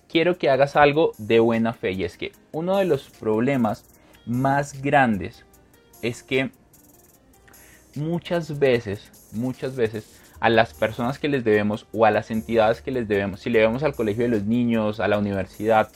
quiero 0.08 0.38
que 0.38 0.52
hagas 0.52 0.76
algo 0.76 1.13
de 1.18 1.40
buena 1.40 1.74
fe 1.74 1.94
y 1.94 2.04
es 2.04 2.16
que 2.16 2.34
uno 2.52 2.78
de 2.78 2.86
los 2.86 3.10
problemas 3.10 3.84
más 4.28 4.80
grandes 4.80 5.44
es 6.04 6.22
que 6.22 6.52
muchas 7.96 8.60
veces, 8.60 9.32
muchas 9.34 9.76
veces 9.76 10.22
a 10.39 10.50
las 10.50 10.73
personas 10.73 11.19
que 11.19 11.28
les 11.28 11.43
debemos 11.43 11.86
o 11.93 12.06
a 12.06 12.12
las 12.12 12.32
entidades 12.32 12.82
que 12.82 12.91
les 12.91 13.08
debemos, 13.08 13.41
si 13.41 13.50
le 13.50 13.60
debemos 13.60 13.84
al 13.84 13.95
colegio 13.95 14.23
de 14.23 14.30
los 14.30 14.43
niños, 14.43 15.00
a 15.00 15.08
la 15.08 15.17
universidad, 15.17 15.89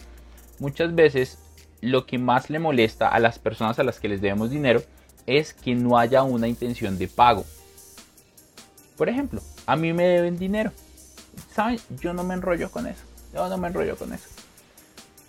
muchas 0.60 0.96
veces 0.96 1.38
lo 1.82 2.06
que 2.06 2.18
más 2.18 2.50
le 2.50 2.60
molesta 2.60 3.08
a 3.08 3.20
las 3.20 3.40
personas 3.40 3.80
a 3.80 3.84
las 3.84 4.00
que 4.00 4.10
les 4.10 4.22
debemos 4.22 4.52
dinero 4.52 4.82
es 5.26 5.54
que 5.54 5.76
no 5.76 5.98
haya 5.98 6.24
una 6.24 6.48
intención 6.48 6.98
de 6.98 7.08
pago. 7.08 7.46
Por 8.98 9.10
ejemplo, 9.10 9.42
a 9.66 9.76
mí 9.76 9.94
me 9.94 10.04
deben 10.04 10.38
dinero. 10.38 10.72
¿Saben? 11.54 11.80
Yo 12.00 12.14
no 12.14 12.24
me 12.24 12.34
enrollo 12.34 12.70
con 12.70 12.88
eso. 12.88 13.02
Yo 13.34 13.48
no 13.48 13.58
me 13.58 13.68
enrollo 13.68 13.96
con 13.96 14.14
eso. 14.14 14.28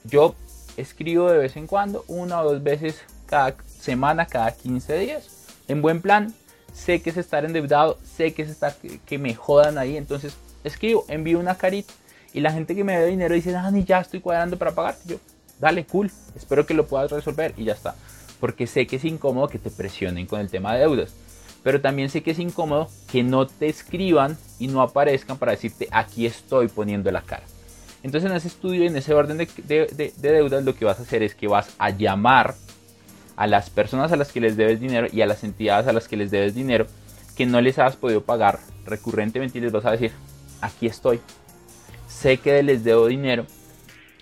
Yo 0.05 0.35
escribo 0.77 1.31
de 1.31 1.39
vez 1.39 1.57
en 1.57 1.67
cuando, 1.67 2.05
una 2.09 2.41
o 2.41 2.53
dos 2.53 2.63
veces 2.63 3.01
cada 3.27 3.57
semana, 3.67 4.27
cada 4.27 4.53
15 4.53 4.99
días. 4.99 5.29
En 5.69 5.81
buen 5.81 6.03
plan, 6.03 6.35
sé 6.73 7.03
que 7.03 7.11
es 7.11 7.17
estar 7.17 7.45
endeudado, 7.45 7.99
sé 8.03 8.33
que 8.33 8.43
es 8.43 8.51
estar 8.51 8.75
que, 8.77 9.19
me 9.19 9.35
jodan 9.35 9.79
ahí, 9.79 9.97
entonces 9.97 10.35
escribo, 10.65 11.05
envío 11.09 11.39
una 11.39 11.57
carita 11.57 11.93
y 12.33 12.41
la 12.41 12.53
gente 12.53 12.75
que 12.75 12.85
me 12.85 12.97
debe 12.97 13.11
dinero 13.11 13.35
dice, 13.35 13.55
ah, 13.55 13.71
ni 13.71 13.85
ya 13.85 14.01
estoy 14.01 14.21
cuadrando 14.21 14.57
para 14.57 14.73
pagarte. 14.73 15.03
Yo, 15.07 15.17
dale, 15.61 15.85
cool, 15.85 16.11
espero 16.35 16.67
que 16.67 16.75
lo 16.75 16.87
puedas 16.87 17.11
resolver 17.11 17.53
y 17.57 17.65
ya 17.65 17.75
está. 17.75 17.95
Porque 18.41 18.67
sé 18.67 18.87
que 18.87 18.97
es 18.97 19.05
incómodo 19.05 19.49
que 19.49 19.59
te 19.59 19.71
presionen 19.71 20.27
con 20.27 20.41
el 20.41 20.49
tema 20.49 20.73
de 20.73 20.81
deudas. 20.81 21.15
Pero 21.63 21.81
también 21.81 22.11
sé 22.11 22.23
que 22.23 22.33
es 22.33 22.39
incómodo 22.39 22.89
que 23.11 23.23
no 23.23 23.47
te 23.47 23.69
escriban 23.69 24.37
y 24.59 24.67
no 24.67 24.83
aparezcan 24.83 25.39
para 25.39 25.53
decirte, 25.53 25.89
aquí 25.93 26.27
estoy 26.27 26.69
poniendo 26.69 27.11
la 27.13 27.23
cara. 27.23 27.45
Entonces 28.03 28.29
en 28.29 28.37
ese 28.37 28.49
estudio, 28.49 28.85
en 28.85 28.97
ese 28.97 29.15
orden 29.15 29.39
de, 29.39 30.13
deudas, 30.17 30.65
lo 30.65 30.75
que 30.75 30.85
vas 30.85 30.99
a 30.99 31.03
hacer 31.03 31.23
es 31.23 31.35
que 31.35 31.47
vas 31.47 31.71
a 31.79 31.91
llamar 31.91 32.55
a 33.43 33.49
las 33.49 33.71
personas 33.71 34.13
a 34.13 34.17
las 34.17 34.31
que 34.31 34.41
les 34.41 34.57
debes 34.57 34.79
dinero 34.79 35.09
y 35.13 35.21
a 35.21 35.27
las 35.27 35.43
entidades 35.43 35.89
a 35.89 35.93
las 35.93 36.07
que 36.07 36.17
les 36.17 36.31
debes 36.31 36.55
dinero 36.55 36.87
que 37.37 37.45
no 37.45 37.61
les 37.61 37.77
has 37.81 37.97
podido 37.97 38.23
pagar 38.23 38.61
recurrentemente 38.85 39.59
y 39.59 39.61
les 39.61 39.73
vas 39.73 39.85
a 39.85 39.91
decir, 39.91 40.13
aquí 40.61 40.87
estoy. 40.87 41.21
Sé 42.07 42.37
que 42.37 42.63
les 42.63 42.85
debo 42.85 43.09
dinero, 43.09 43.45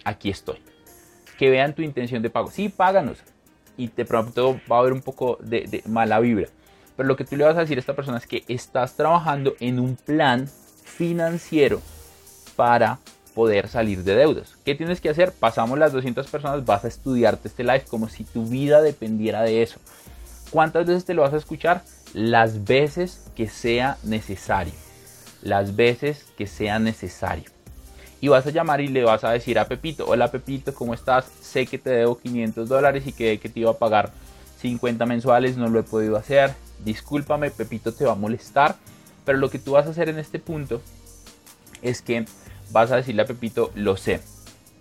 aquí 0.05 0.31
estoy. 0.31 0.57
Que 1.37 1.51
vean 1.51 1.75
tu 1.75 1.83
intención 1.83 2.23
de 2.23 2.31
pago. 2.31 2.51
Sí, 2.51 2.71
páganos. 2.71 3.19
Y 3.77 3.89
de 3.89 4.07
pronto 4.07 4.59
va 4.73 4.77
a 4.77 4.79
haber 4.81 4.95
un 4.95 5.03
poco 5.03 5.37
de, 5.43 5.67
de 5.67 5.83
mala 5.87 6.19
vibra. 6.19 6.47
Pero 6.97 7.07
lo 7.07 7.17
que 7.17 7.25
tú 7.25 7.37
le 7.37 7.45
vas 7.45 7.59
a 7.59 7.61
decir 7.61 7.77
a 7.77 7.81
esta 7.81 7.95
persona 7.95 8.17
es 8.17 8.27
que 8.27 8.45
estás 8.49 8.95
trabajando 8.95 9.55
en 9.61 9.81
un 9.81 9.97
plan 9.97 10.49
financiero 10.85 11.83
para 12.57 12.99
poder 13.35 13.69
salir 13.69 14.05
de 14.05 14.15
deudas. 14.15 14.57
¿Qué 14.65 14.75
tienes 14.75 15.01
que 15.01 15.09
hacer? 15.09 15.33
Pasamos 15.33 15.79
las 15.79 15.93
200 15.93 16.27
personas, 16.27 16.65
vas 16.65 16.85
a 16.85 16.89
estudiarte 16.89 17.49
este 17.49 17.65
live 17.65 17.85
como 17.89 18.09
si 18.09 18.25
tu 18.25 18.47
vida 18.47 18.83
dependiera 18.83 19.43
de 19.43 19.63
eso. 19.63 19.79
¿Cuántas 20.51 20.87
veces 20.87 21.05
te 21.05 21.15
lo 21.15 21.23
vas 21.23 21.33
a 21.33 21.39
escuchar? 21.39 21.83
Las 22.13 22.65
veces 22.65 23.31
que 23.37 23.49
sea 23.49 23.99
necesario. 24.03 24.73
Las 25.43 25.77
veces 25.77 26.27
que 26.37 26.47
sea 26.47 26.79
necesario. 26.79 27.51
Y 28.21 28.29
vas 28.29 28.47
a 28.47 28.51
llamar 28.51 28.81
y 28.81 28.89
le 28.89 29.05
vas 29.05 29.25
a 29.25 29.31
decir 29.31 29.59
a 29.59 29.67
Pepito, 29.67 30.05
hola 30.07 30.31
Pepito, 30.31 30.75
¿cómo 30.75 30.93
estás? 30.93 31.27
Sé 31.41 31.67
que 31.67 31.79
te 31.79 31.91
debo 31.91 32.19
500 32.19 32.69
dólares 32.69 33.07
y 33.07 33.13
que, 33.13 33.39
que 33.39 33.49
te 33.49 33.61
iba 33.61 33.71
a 33.71 33.79
pagar 33.79 34.13
50 34.61 35.07
mensuales, 35.07 35.57
no 35.57 35.69
lo 35.69 35.81
he 35.81 35.85
podido 35.85 36.17
hacer. 36.17 36.53
Discúlpame, 36.85 37.51
Pepito 37.51 37.93
te 37.93 38.05
va 38.05 38.13
a 38.13 38.17
molestar. 38.17 38.77
Pero 39.25 39.39
lo 39.39 39.51
que 39.51 39.59
tú 39.59 39.73
vas 39.73 39.87
a 39.87 39.91
hacer 39.91 40.09
en 40.09 40.19
este 40.19 40.39
punto 40.39 40.83
es 41.83 42.03
que 42.03 42.27
vas 42.71 42.91
a 42.91 42.97
decirle 42.97 43.23
a 43.23 43.27
Pepito, 43.27 43.71
lo 43.75 43.97
sé, 43.97 44.21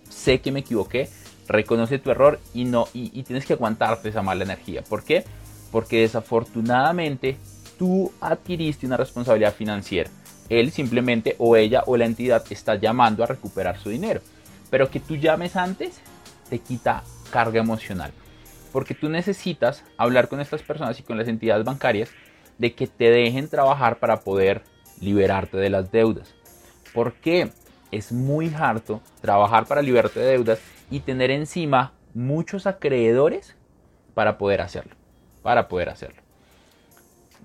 sé 0.10 0.40
que 0.40 0.52
me 0.52 0.62
equivoqué, 0.62 1.10
reconoce 1.48 2.00
tu 2.00 2.12
error 2.12 2.40
y, 2.54 2.66
no, 2.66 2.88
y, 2.94 3.24
tienes 3.24 3.46
que 3.46 3.54
aguantarte 3.54 4.10
esa 4.10 4.22
mala 4.22 4.44
energía. 4.44 4.84
¿Por 4.84 5.04
qué? 5.04 5.24
Porque 5.72 6.02
desafortunadamente 6.02 7.38
tú 7.78 8.12
adquiriste 8.22 8.86
una 8.86 8.98
responsabilidad 8.98 9.54
financiera. 9.54 10.10
Él 10.50 10.72
simplemente 10.72 11.36
o 11.38 11.56
ella 11.56 11.84
o 11.86 11.98
la 11.98 12.06
entidad 12.06 12.44
está 12.50 12.76
llamando 12.76 13.24
a 13.24 13.28
recuperar 13.28 13.80
su 13.80 13.90
dinero. 13.90 14.22
Pero 14.70 14.90
que 14.90 15.00
tú 15.00 15.16
llames 15.16 15.56
antes 15.56 16.00
te 16.50 16.60
quita 16.60 17.04
carga 17.32 17.60
emocional. 17.60 18.12
Porque 18.72 18.94
tú 18.94 19.10
necesitas 19.10 19.84
hablar 19.98 20.28
con 20.28 20.40
estas 20.40 20.62
personas 20.62 21.00
y 21.00 21.04
con 21.04 21.18
las 21.18 21.28
entidades 21.28 21.66
bancarias 21.66 22.10
de 22.58 22.74
que 22.74 22.88
te 22.88 23.10
dejen 23.10 23.48
trabajar 23.48 24.00
para 24.00 24.20
poder 24.22 24.64
liberarte 25.00 25.58
de 25.58 25.70
las 25.70 25.92
deudas. 25.92 26.36
¿Por 26.94 27.14
qué? 27.14 27.52
Es 27.92 28.12
muy 28.12 28.54
harto 28.54 29.02
trabajar 29.22 29.66
para 29.66 29.82
liberarte 29.82 30.20
de 30.20 30.32
deudas 30.32 30.60
y 30.92 31.02
tener 31.02 31.32
encima 31.32 31.94
muchos 32.14 32.68
acreedores 32.68 33.56
para 34.14 34.38
poder 34.38 34.62
hacerlo. 34.62 34.96
Para 35.42 35.68
poder 35.68 35.90
hacerlo. 35.90 36.22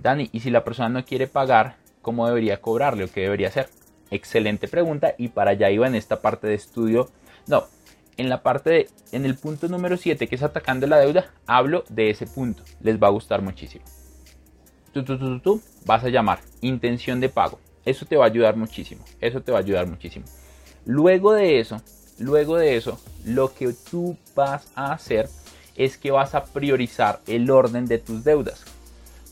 Dani, 0.01 0.29
¿y 0.33 0.41
si 0.41 0.51
la 0.51 0.65
persona 0.65 0.89
no 0.89 1.05
quiere 1.05 1.27
pagar, 1.27 1.77
cómo 2.03 2.27
debería 2.27 2.61
cobrarle 2.61 3.05
o 3.05 3.11
qué 3.11 3.23
debería 3.23 3.49
hacer? 3.49 3.69
Excelente 4.11 4.69
pregunta 4.69 5.15
y 5.17 5.29
para 5.29 5.53
allá 5.53 5.71
iba 5.71 5.87
en 5.87 5.95
esta 5.95 6.21
parte 6.21 6.47
de 6.47 6.55
estudio. 6.55 7.09
No, 7.47 7.65
en 8.17 8.29
la 8.29 8.43
parte 8.43 8.71
de, 8.71 8.91
en 9.13 9.25
el 9.25 9.37
punto 9.37 9.69
número 9.69 9.97
7 9.97 10.27
que 10.27 10.35
es 10.35 10.43
atacando 10.43 10.87
la 10.87 10.99
deuda, 10.99 11.31
hablo 11.47 11.85
de 11.89 12.11
ese 12.11 12.27
punto. 12.27 12.63
Les 12.81 13.01
va 13.01 13.09
a 13.09 13.11
gustar 13.11 13.43
muchísimo. 13.43 13.85
Tú, 14.93 15.05
tú, 15.05 15.19
tú, 15.19 15.41
tú, 15.41 15.63
vas 15.87 16.05
a 16.05 16.09
llamar 16.09 16.39
intención 16.61 17.21
de 17.21 17.29
pago. 17.29 17.59
Eso 17.85 18.07
te 18.07 18.17
va 18.17 18.25
a 18.25 18.29
ayudar 18.29 18.57
muchísimo. 18.57 19.05
Eso 19.21 19.41
te 19.41 19.53
va 19.53 19.59
a 19.59 19.61
ayudar 19.63 19.87
muchísimo. 19.87 20.25
Luego 20.87 21.33
de 21.33 21.61
eso, 21.61 21.81
luego 22.19 22.57
de 22.57 22.77
eso, 22.77 23.01
lo 23.25 23.55
que 23.55 23.73
tú 23.91 24.17
vas 24.35 24.69
a 24.75 24.93
hacer 24.93 25.29
es 25.77 25.97
que 25.97 26.11
vas 26.11 26.35
a 26.35 26.45
priorizar 26.45 27.21
el 27.27 27.51
orden 27.51 27.87
de 27.87 27.99
tus 27.99 28.25
deudas. 28.25 28.65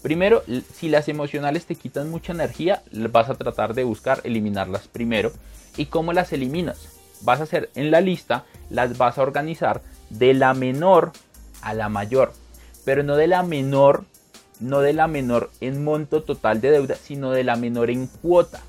Primero, 0.02 0.42
si 0.74 0.88
las 0.88 1.08
emocionales 1.08 1.66
te 1.66 1.76
quitan 1.76 2.10
mucha 2.10 2.32
energía, 2.32 2.82
vas 3.10 3.30
a 3.30 3.34
tratar 3.34 3.74
de 3.74 3.84
buscar 3.84 4.20
eliminarlas 4.24 4.88
primero. 4.88 5.32
¿Y 5.76 5.86
cómo 5.86 6.12
las 6.12 6.32
eliminas? 6.32 6.88
Vas 7.20 7.40
a 7.40 7.44
hacer 7.44 7.70
en 7.76 7.92
la 7.92 8.00
lista, 8.00 8.44
las 8.68 8.98
vas 8.98 9.18
a 9.18 9.22
organizar 9.22 9.80
de 10.10 10.34
la 10.34 10.54
menor 10.54 11.12
a 11.62 11.72
la 11.74 11.88
mayor, 11.88 12.32
pero 12.84 13.04
no 13.04 13.14
de 13.14 13.28
la 13.28 13.44
menor 13.44 14.04
no 14.60 14.80
de 14.80 14.92
la 14.92 15.06
menor 15.08 15.50
en 15.60 15.84
monto 15.84 16.22
total 16.22 16.60
de 16.60 16.70
deuda, 16.70 16.94
sino 16.96 17.30
de 17.30 17.44
la 17.44 17.56
menor 17.56 17.90
en 17.90 18.06
cuota. 18.06 18.60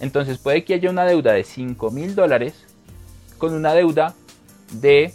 Entonces 0.00 0.38
puede 0.38 0.64
que 0.64 0.74
haya 0.74 0.90
una 0.90 1.04
deuda 1.04 1.32
de 1.32 1.44
5 1.44 1.90
mil 1.90 2.14
dólares 2.14 2.54
con 3.38 3.54
una 3.54 3.72
deuda 3.72 4.14
de 4.72 5.14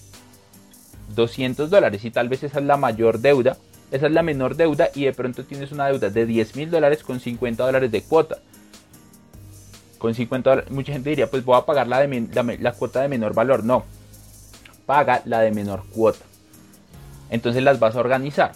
200 1.15 1.69
dólares 1.69 2.03
y 2.05 2.11
tal 2.11 2.29
vez 2.29 2.43
esa 2.43 2.59
es 2.59 2.65
la 2.65 2.77
mayor 2.77 3.19
deuda, 3.19 3.57
esa 3.91 4.07
es 4.07 4.11
la 4.11 4.23
menor 4.23 4.55
deuda 4.55 4.89
y 4.93 5.05
de 5.05 5.13
pronto 5.13 5.45
tienes 5.45 5.71
una 5.71 5.87
deuda 5.87 6.09
de 6.09 6.25
10 6.25 6.55
mil 6.55 6.71
dólares 6.71 7.03
con 7.03 7.19
50 7.19 7.65
dólares 7.65 7.91
de 7.91 8.01
cuota. 8.01 8.39
Con 9.97 10.13
50 10.13 10.49
dólares, 10.49 10.71
mucha 10.71 10.93
gente 10.93 11.09
diría, 11.09 11.29
pues 11.29 11.43
voy 11.43 11.57
a 11.57 11.65
pagar 11.65 11.87
la, 11.87 12.05
de, 12.05 12.57
la 12.61 12.71
cuota 12.73 13.01
de 13.01 13.07
menor 13.07 13.33
valor. 13.33 13.63
No, 13.63 13.83
paga 14.85 15.21
la 15.25 15.41
de 15.41 15.51
menor 15.51 15.83
cuota. 15.89 16.23
Entonces 17.29 17.63
las 17.63 17.79
vas 17.79 17.95
a 17.95 17.99
organizar 17.99 18.53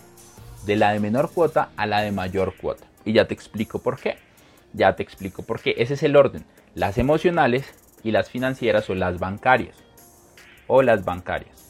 de 0.65 0.75
la 0.75 0.93
de 0.93 0.99
menor 0.99 1.31
cuota 1.31 1.69
a 1.75 1.85
la 1.85 2.01
de 2.01 2.11
mayor 2.11 2.55
cuota. 2.55 2.85
Y 3.05 3.13
ya 3.13 3.27
te 3.27 3.33
explico 3.33 3.79
por 3.79 3.99
qué. 3.99 4.17
Ya 4.73 4.95
te 4.95 5.03
explico 5.03 5.43
por 5.43 5.59
qué. 5.61 5.75
Ese 5.77 5.95
es 5.95 6.03
el 6.03 6.15
orden. 6.15 6.45
Las 6.75 6.97
emocionales 6.97 7.65
y 8.03 8.11
las 8.11 8.29
financieras 8.29 8.89
o 8.89 8.95
las 8.95 9.19
bancarias. 9.19 9.75
O 10.67 10.81
las 10.81 11.03
bancarias. 11.03 11.61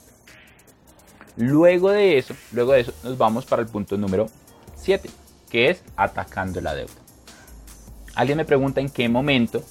Luego 1.38 1.92
de 1.92 2.18
eso, 2.18 2.36
luego 2.52 2.74
de 2.74 2.82
eso 2.82 2.94
nos 3.04 3.18
vamos 3.18 3.46
para 3.46 3.62
el 3.62 3.68
punto 3.70 3.98
número 3.98 4.28
7, 4.76 5.10
que 5.50 5.70
es 5.70 5.82
atacando 5.96 6.60
la 6.60 6.76
deuda. 6.76 6.92
Alguien 8.16 8.38
me 8.38 8.46
pregunta 8.46 8.82
en 8.82 8.90
qué 8.90 9.08
momento 9.08 9.64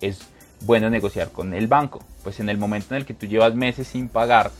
es 0.00 0.20
bueno 0.62 0.88
negociar 0.88 1.30
con 1.30 1.52
el 1.52 1.66
banco. 1.66 2.02
Pues 2.22 2.40
en 2.40 2.48
el 2.48 2.56
momento 2.56 2.94
en 2.94 3.02
el 3.02 3.06
que 3.06 3.14
tú 3.14 3.26
llevas 3.26 3.54
meses 3.54 3.86
sin 3.86 4.08
pagar 4.08 4.50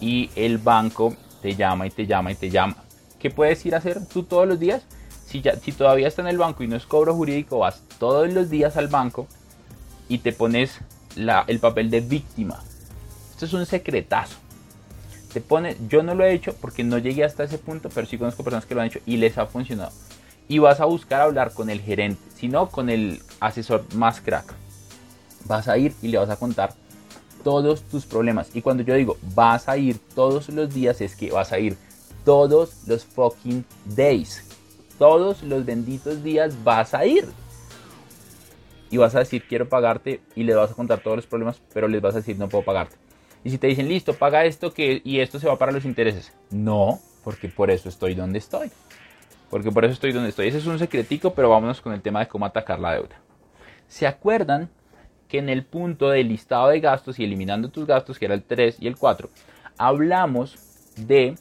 y 0.00 0.30
el 0.34 0.58
banco 0.58 1.14
te 1.40 1.54
llama 1.54 1.86
y 1.86 1.90
te 1.90 2.06
llama 2.06 2.32
y 2.32 2.34
te 2.34 2.50
llama 2.50 2.83
¿Qué 3.24 3.30
puedes 3.30 3.64
ir 3.64 3.74
a 3.74 3.78
hacer 3.78 4.04
tú 4.04 4.24
todos 4.24 4.46
los 4.46 4.60
días? 4.60 4.82
Si, 5.26 5.40
ya, 5.40 5.56
si 5.56 5.72
todavía 5.72 6.08
está 6.08 6.20
en 6.20 6.28
el 6.28 6.36
banco 6.36 6.62
y 6.62 6.68
no 6.68 6.76
es 6.76 6.84
cobro 6.84 7.14
jurídico, 7.14 7.60
vas 7.60 7.80
todos 7.98 8.30
los 8.30 8.50
días 8.50 8.76
al 8.76 8.88
banco 8.88 9.26
y 10.10 10.18
te 10.18 10.34
pones 10.34 10.80
el 11.16 11.58
papel 11.58 11.88
de 11.88 12.02
víctima. 12.02 12.62
Esto 13.30 13.46
es 13.46 13.54
un 13.54 13.64
secretazo. 13.64 14.36
Te 15.32 15.40
pone, 15.40 15.74
yo 15.88 16.02
no 16.02 16.14
lo 16.14 16.22
he 16.22 16.34
hecho 16.34 16.54
porque 16.60 16.84
no 16.84 16.98
llegué 16.98 17.24
hasta 17.24 17.44
ese 17.44 17.56
punto, 17.56 17.88
pero 17.88 18.06
sí 18.06 18.18
conozco 18.18 18.44
personas 18.44 18.66
que 18.66 18.74
lo 18.74 18.82
han 18.82 18.88
hecho 18.88 19.00
y 19.06 19.16
les 19.16 19.38
ha 19.38 19.46
funcionado. 19.46 19.92
Y 20.46 20.58
vas 20.58 20.80
a 20.80 20.84
buscar 20.84 21.22
hablar 21.22 21.54
con 21.54 21.70
el 21.70 21.80
gerente, 21.80 22.20
si 22.36 22.48
no 22.48 22.68
con 22.68 22.90
el 22.90 23.22
asesor 23.40 23.86
más 23.94 24.20
crack. 24.20 24.52
Vas 25.46 25.68
a 25.68 25.78
ir 25.78 25.94
y 26.02 26.08
le 26.08 26.18
vas 26.18 26.28
a 26.28 26.36
contar 26.36 26.74
todos 27.42 27.84
tus 27.84 28.04
problemas. 28.04 28.50
Y 28.52 28.60
cuando 28.60 28.82
yo 28.82 28.94
digo 28.94 29.16
vas 29.34 29.66
a 29.66 29.78
ir 29.78 29.98
todos 30.14 30.50
los 30.50 30.74
días, 30.74 31.00
es 31.00 31.16
que 31.16 31.30
vas 31.30 31.52
a 31.52 31.58
ir 31.58 31.78
todos 32.24 32.86
los 32.86 33.04
fucking 33.04 33.64
days. 33.84 34.44
Todos 34.98 35.42
los 35.42 35.64
benditos 35.64 36.22
días 36.22 36.62
vas 36.64 36.94
a 36.94 37.04
ir. 37.06 37.26
Y 38.90 38.96
vas 38.96 39.14
a 39.14 39.20
decir 39.20 39.44
quiero 39.48 39.68
pagarte 39.68 40.20
y 40.34 40.44
le 40.44 40.54
vas 40.54 40.70
a 40.70 40.74
contar 40.74 41.00
todos 41.00 41.16
los 41.16 41.26
problemas, 41.26 41.60
pero 41.72 41.88
les 41.88 42.00
vas 42.00 42.14
a 42.14 42.18
decir 42.18 42.38
no 42.38 42.48
puedo 42.48 42.64
pagarte. 42.64 42.96
Y 43.42 43.50
si 43.50 43.58
te 43.58 43.66
dicen 43.66 43.88
listo, 43.88 44.14
paga 44.14 44.44
esto 44.44 44.72
que, 44.72 45.02
y 45.04 45.20
esto 45.20 45.38
se 45.38 45.46
va 45.46 45.58
para 45.58 45.72
los 45.72 45.84
intereses. 45.84 46.32
No, 46.50 47.00
porque 47.22 47.48
por 47.48 47.70
eso 47.70 47.88
estoy 47.88 48.14
donde 48.14 48.38
estoy. 48.38 48.70
Porque 49.50 49.70
por 49.70 49.84
eso 49.84 49.92
estoy 49.92 50.12
donde 50.12 50.30
estoy. 50.30 50.48
Ese 50.48 50.58
es 50.58 50.66
un 50.66 50.78
secretico, 50.78 51.34
pero 51.34 51.50
vámonos 51.50 51.80
con 51.80 51.92
el 51.92 52.00
tema 52.00 52.20
de 52.20 52.28
cómo 52.28 52.46
atacar 52.46 52.80
la 52.80 52.94
deuda. 52.94 53.20
¿Se 53.86 54.06
acuerdan 54.06 54.70
que 55.28 55.38
en 55.38 55.48
el 55.48 55.64
punto 55.64 56.08
del 56.08 56.28
listado 56.28 56.68
de 56.68 56.80
gastos 56.80 57.18
y 57.18 57.24
eliminando 57.24 57.68
tus 57.68 57.86
gastos, 57.86 58.18
que 58.18 58.24
era 58.24 58.34
el 58.34 58.42
3 58.42 58.76
y 58.80 58.86
el 58.86 58.96
4, 58.96 59.28
hablamos 59.76 60.56
de 60.96 61.36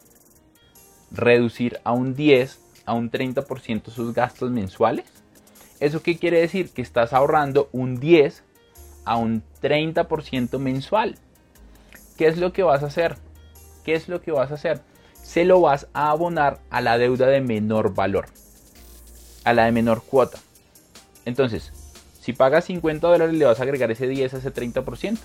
reducir 1.13 1.79
a 1.83 1.93
un 1.93 2.15
10, 2.15 2.59
a 2.85 2.93
un 2.93 3.09
30% 3.09 3.89
sus 3.89 4.13
gastos 4.13 4.51
mensuales. 4.51 5.05
¿Eso 5.79 6.01
qué 6.01 6.17
quiere 6.17 6.41
decir? 6.41 6.71
Que 6.71 6.81
estás 6.81 7.13
ahorrando 7.13 7.69
un 7.71 7.99
10 7.99 8.43
a 9.05 9.17
un 9.17 9.43
30% 9.61 10.59
mensual. 10.59 11.15
¿Qué 12.17 12.27
es 12.27 12.37
lo 12.37 12.53
que 12.53 12.63
vas 12.63 12.83
a 12.83 12.87
hacer? 12.87 13.17
¿Qué 13.83 13.93
es 13.93 14.07
lo 14.07 14.21
que 14.21 14.31
vas 14.31 14.51
a 14.51 14.55
hacer? 14.55 14.81
Se 15.21 15.45
lo 15.45 15.61
vas 15.61 15.87
a 15.93 16.09
abonar 16.09 16.59
a 16.69 16.81
la 16.81 16.97
deuda 16.97 17.27
de 17.27 17.41
menor 17.41 17.93
valor, 17.93 18.25
a 19.43 19.53
la 19.53 19.65
de 19.65 19.71
menor 19.71 20.03
cuota. 20.03 20.39
Entonces, 21.25 21.71
si 22.19 22.33
pagas 22.33 22.65
50 22.65 23.07
dólares, 23.07 23.35
le 23.35 23.45
vas 23.45 23.59
a 23.59 23.63
agregar 23.63 23.91
ese 23.91 24.07
10 24.07 24.33
a 24.33 24.37
ese 24.37 24.53
30% 24.53 25.17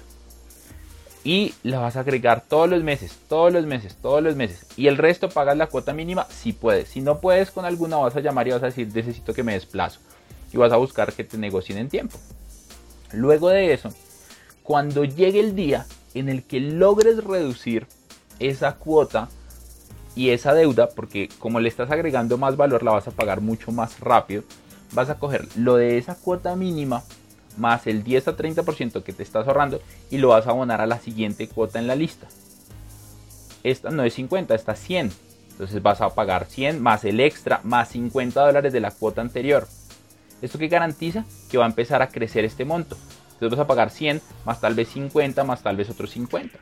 y 1.29 1.53
la 1.63 1.79
vas 1.79 1.95
a 1.97 2.01
agregar 2.01 2.43
todos 2.49 2.71
los 2.71 2.83
meses, 2.83 3.19
todos 3.29 3.53
los 3.53 3.67
meses, 3.67 3.97
todos 4.01 4.23
los 4.23 4.35
meses. 4.35 4.65
Y 4.79 4.87
el 4.87 4.97
resto 4.97 5.29
pagas 5.29 5.59
la 5.59 5.67
cuota 5.67 5.93
mínima 5.93 6.27
si 6.31 6.55
puedes. 6.55 6.89
Si 6.89 7.03
no 7.03 7.21
puedes 7.21 7.51
con 7.51 7.67
alguna 7.67 7.99
vas 7.99 8.17
a 8.17 8.21
llamar 8.21 8.49
y 8.49 8.53
vas 8.53 8.63
a 8.63 8.67
decir 8.73 8.89
necesito 8.95 9.35
que 9.35 9.43
me 9.43 9.53
desplazo. 9.53 10.01
Y 10.55 10.57
vas 10.57 10.73
a 10.73 10.79
buscar 10.79 11.13
que 11.13 11.25
te 11.25 11.37
negocien 11.37 11.77
en 11.77 11.91
tiempo. 11.91 12.17
Luego 13.13 13.51
de 13.51 13.75
eso, 13.75 13.91
cuando 14.63 15.05
llegue 15.05 15.41
el 15.41 15.55
día 15.55 15.85
en 16.15 16.31
el 16.31 16.45
que 16.45 16.61
logres 16.61 17.23
reducir 17.23 17.87
esa 18.39 18.77
cuota 18.77 19.29
y 20.17 20.31
esa 20.31 20.55
deuda, 20.55 20.89
porque 20.89 21.29
como 21.39 21.61
le 21.61 21.69
estás 21.69 21.91
agregando 21.91 22.39
más 22.39 22.57
valor, 22.57 22.83
la 22.83 22.93
vas 22.93 23.07
a 23.07 23.11
pagar 23.11 23.43
mucho 23.43 23.71
más 23.71 24.01
rápido, 24.01 24.45
vas 24.95 25.11
a 25.11 25.19
coger 25.19 25.47
lo 25.57 25.77
de 25.77 25.99
esa 25.99 26.15
cuota 26.15 26.57
mínima 26.57 27.05
más 27.59 27.87
el 27.87 28.03
10 28.05 28.29
a 28.29 28.37
30% 28.37 29.03
que 29.03 29.13
te 29.13 29.23
estás 29.23 29.47
ahorrando 29.47 29.81
y 30.11 30.19
lo 30.19 30.29
vas 30.29 30.47
a 30.47 30.51
abonar 30.51 30.81
a 30.81 30.87
la 30.87 30.99
siguiente 30.99 31.49
cuota 31.49 31.79
en 31.79 31.87
la 31.87 31.95
lista. 31.95 32.29
Esta 33.65 33.91
no 33.91 34.05
es 34.05 34.15
50, 34.15 34.55
esta 34.55 34.73
es 34.73 34.81
100. 34.81 35.13
Entonces 35.51 35.83
vas 35.83 36.01
a 36.01 36.15
pagar 36.15 36.47
100 36.47 36.81
más 36.81 37.05
el 37.05 37.21
extra 37.21 37.61
más 37.65 37.89
50 37.89 38.41
dólares 38.41 38.73
de 38.73 38.81
la 38.81 38.93
cuota 38.93 39.21
anterior. 39.21 39.67
¿Esto 40.41 40.59
que 40.59 40.69
garantiza? 40.69 41.25
Que 41.51 41.59
va 41.59 41.65
a 41.65 41.69
empezar 41.69 42.01
a 42.01 42.09
crecer 42.09 42.45
este 42.45 42.65
monto. 42.65 42.97
Entonces 43.33 43.59
vas 43.59 43.65
a 43.65 43.67
pagar 43.67 43.91
100 43.91 44.23
más 44.45 44.61
tal 44.61 44.75
vez 44.75 44.89
50 44.89 45.45
más 45.45 45.63
tal 45.63 45.77
vez 45.77 45.91
otros 45.91 46.11
50. 46.11 46.59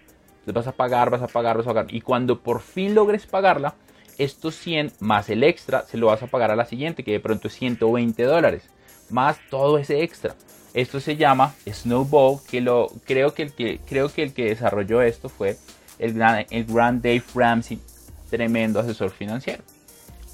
Entonces 0.47 0.55
vas 0.55 0.67
a 0.67 0.73
pagar, 0.73 1.11
vas 1.11 1.23
a 1.23 1.27
pagar, 1.27 1.57
vas 1.59 1.67
a 1.67 1.71
pagar. 1.71 1.87
Y 1.95 2.01
cuando 2.01 2.41
por 2.41 2.61
fin 2.61 2.95
logres 2.95 3.27
pagarla, 3.27 3.75
estos 4.19 4.55
100 4.57 4.93
más 5.01 5.29
el 5.29 5.43
extra 5.43 5.83
se 5.83 5.99
lo 5.99 6.07
vas 6.07 6.23
a 6.23 6.27
pagar 6.29 6.51
a 6.51 6.57
la 6.57 6.65
siguiente, 6.65 7.05
que 7.05 7.13
de 7.13 7.21
pronto 7.21 7.49
es 7.49 7.55
120 7.55 8.23
dólares. 8.23 8.63
Más 9.11 9.39
todo 9.51 9.79
ese 9.79 10.03
extra. 10.03 10.35
Esto 10.77 11.01
se 11.01 11.17
llama 11.17 11.55
Snowball, 11.67 12.41
que 12.51 12.61
lo 12.61 12.93
creo 13.07 13.33
que 13.33 13.45
el 13.45 13.53
que 13.55 13.81
creo 13.89 14.11
que 14.11 14.23
el 14.23 14.35
que 14.35 14.45
desarrolló 14.45 15.01
esto 15.01 15.31
fue 15.31 15.57
el 15.99 16.13
gran, 16.13 16.45
el 16.51 16.67
gran 16.67 17.01
Dave 17.01 17.25
Ramsey, 17.35 17.81
tremendo 18.29 18.79
asesor 18.79 19.11
financiero. 19.11 19.63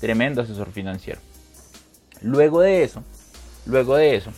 Tremendo 0.01 0.43
asesor 0.43 0.73
financiero. 0.73 1.21
Luego 2.23 2.61
de 2.61 2.83
eso, 2.83 3.05
luego 3.67 3.95
de 3.95 4.17
eso, 4.17 4.33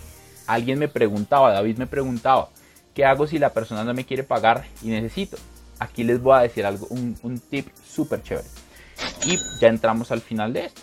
alguien 0.47 0.79
me 0.79 0.89
preguntaba, 0.89 1.55
David 1.55 1.79
me 1.79 1.87
preguntaba, 1.87 2.51
¿qué 2.93 3.07
hago 3.07 3.27
si 3.27 3.39
la 3.39 3.55
persona 3.55 3.83
no 3.83 3.95
me 3.95 4.05
quiere 4.05 4.25
pagar 4.25 4.67
y 4.83 4.89
necesito? 4.89 5.39
Aquí 5.79 6.05
les 6.05 6.21
voy 6.21 6.37
a 6.37 6.43
decir 6.43 6.67
algo, 6.67 6.87
un, 6.91 7.17
un 7.23 7.41
tip 7.41 7.69
súper 7.83 8.23
chévere. 8.23 8.47
Y 9.25 9.39
ya 9.59 9.69
entramos 9.69 10.13
al 10.13 10.21
final 10.21 10.53
de 10.53 10.67
esto. 10.67 10.83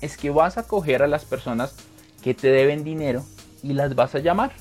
Es 0.00 0.16
que 0.16 0.30
vas 0.30 0.56
a 0.56 0.68
coger 0.68 1.02
a 1.02 1.08
las 1.08 1.24
personas 1.24 1.74
que 2.22 2.32
te 2.32 2.46
deben 2.46 2.84
dinero 2.84 3.24
y 3.66 3.72
las 3.72 3.94
vas 3.94 4.14
a 4.14 4.20
llamar. 4.20 4.52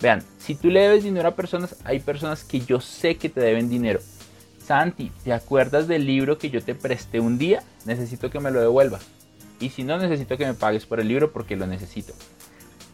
Vean, 0.00 0.22
si 0.38 0.54
tú 0.54 0.68
le 0.68 0.80
debes 0.80 1.04
dinero 1.04 1.28
a 1.28 1.34
personas, 1.34 1.76
hay 1.84 2.00
personas 2.00 2.44
que 2.44 2.60
yo 2.60 2.80
sé 2.80 3.16
que 3.16 3.28
te 3.28 3.40
deben 3.40 3.68
dinero. 3.68 4.00
Santi, 4.64 5.10
¿te 5.24 5.32
acuerdas 5.32 5.88
del 5.88 6.06
libro 6.06 6.38
que 6.38 6.50
yo 6.50 6.62
te 6.62 6.74
presté 6.74 7.20
un 7.20 7.38
día? 7.38 7.62
Necesito 7.84 8.30
que 8.30 8.40
me 8.40 8.50
lo 8.50 8.60
devuelvas. 8.60 9.06
Y 9.60 9.70
si 9.70 9.82
no, 9.82 9.98
necesito 9.98 10.36
que 10.36 10.46
me 10.46 10.54
pagues 10.54 10.86
por 10.86 11.00
el 11.00 11.08
libro 11.08 11.32
porque 11.32 11.56
lo 11.56 11.66
necesito. 11.66 12.12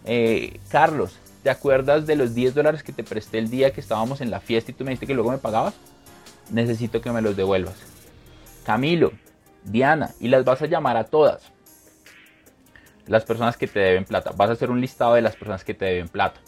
Eh, 0.04 0.60
Carlos, 0.68 1.16
¿te 1.42 1.50
acuerdas 1.50 2.06
de 2.06 2.16
los 2.16 2.34
10 2.34 2.54
dólares 2.54 2.82
que 2.82 2.92
te 2.92 3.04
presté 3.04 3.38
el 3.38 3.50
día 3.50 3.72
que 3.72 3.80
estábamos 3.80 4.20
en 4.20 4.30
la 4.30 4.40
fiesta 4.40 4.70
y 4.70 4.74
tú 4.74 4.84
me 4.84 4.90
dijiste 4.90 5.06
que 5.06 5.14
luego 5.14 5.30
me 5.30 5.38
pagabas? 5.38 5.74
Necesito 6.50 7.00
que 7.00 7.12
me 7.12 7.22
los 7.22 7.36
devuelvas. 7.36 7.76
Camilo, 8.64 9.12
Diana, 9.64 10.10
y 10.20 10.28
las 10.28 10.44
vas 10.44 10.62
a 10.62 10.66
llamar 10.66 10.96
a 10.96 11.04
todas 11.04 11.53
las 13.06 13.24
personas 13.24 13.56
que 13.56 13.66
te 13.66 13.80
deben 13.80 14.04
plata. 14.04 14.32
Vas 14.36 14.50
a 14.50 14.52
hacer 14.54 14.70
un 14.70 14.80
listado 14.80 15.14
de 15.14 15.22
las 15.22 15.36
personas 15.36 15.64
que 15.64 15.74
te 15.74 15.84
deben 15.84 16.08
plata 16.08 16.40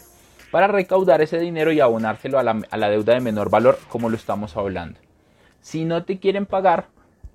para 0.51 0.67
recaudar 0.67 1.21
ese 1.21 1.39
dinero 1.39 1.71
y 1.71 1.79
abonárselo 1.79 2.39
a 2.39 2.43
la, 2.43 2.89
deuda 2.89 3.13
de 3.13 3.19
menor 3.19 3.49
valor 3.49 3.77
como 3.89 4.09
lo 4.09 4.15
estamos 4.15 4.55
hablando. 4.55 4.99
Si 5.61 5.85
no 5.85 6.03
te 6.03 6.19
quieren 6.19 6.45
pagar, 6.45 6.87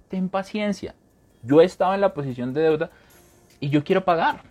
ten 0.08 0.28
paciencia. 0.28 0.94
Yo 1.42 1.60
he 1.60 1.64
estado 1.64 1.94
en 1.94 2.00
la 2.00 2.14
posición 2.14 2.54
de 2.54 2.62
deuda 2.62 2.90
y 3.60 3.68
yo 3.68 3.84
quiero 3.84 4.04
pagar, 4.04 4.42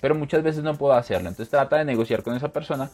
pero 0.00 0.14
muchas 0.14 0.42
veces 0.42 0.62
no 0.62 0.74
puedo 0.74 0.92
hacerlo. 0.92 1.28
Entonces 1.28 1.50
trata 1.50 1.76
de 1.76 1.84
negociar 1.84 2.22
con 2.22 2.34
esa 2.34 2.48
persona 2.48 2.90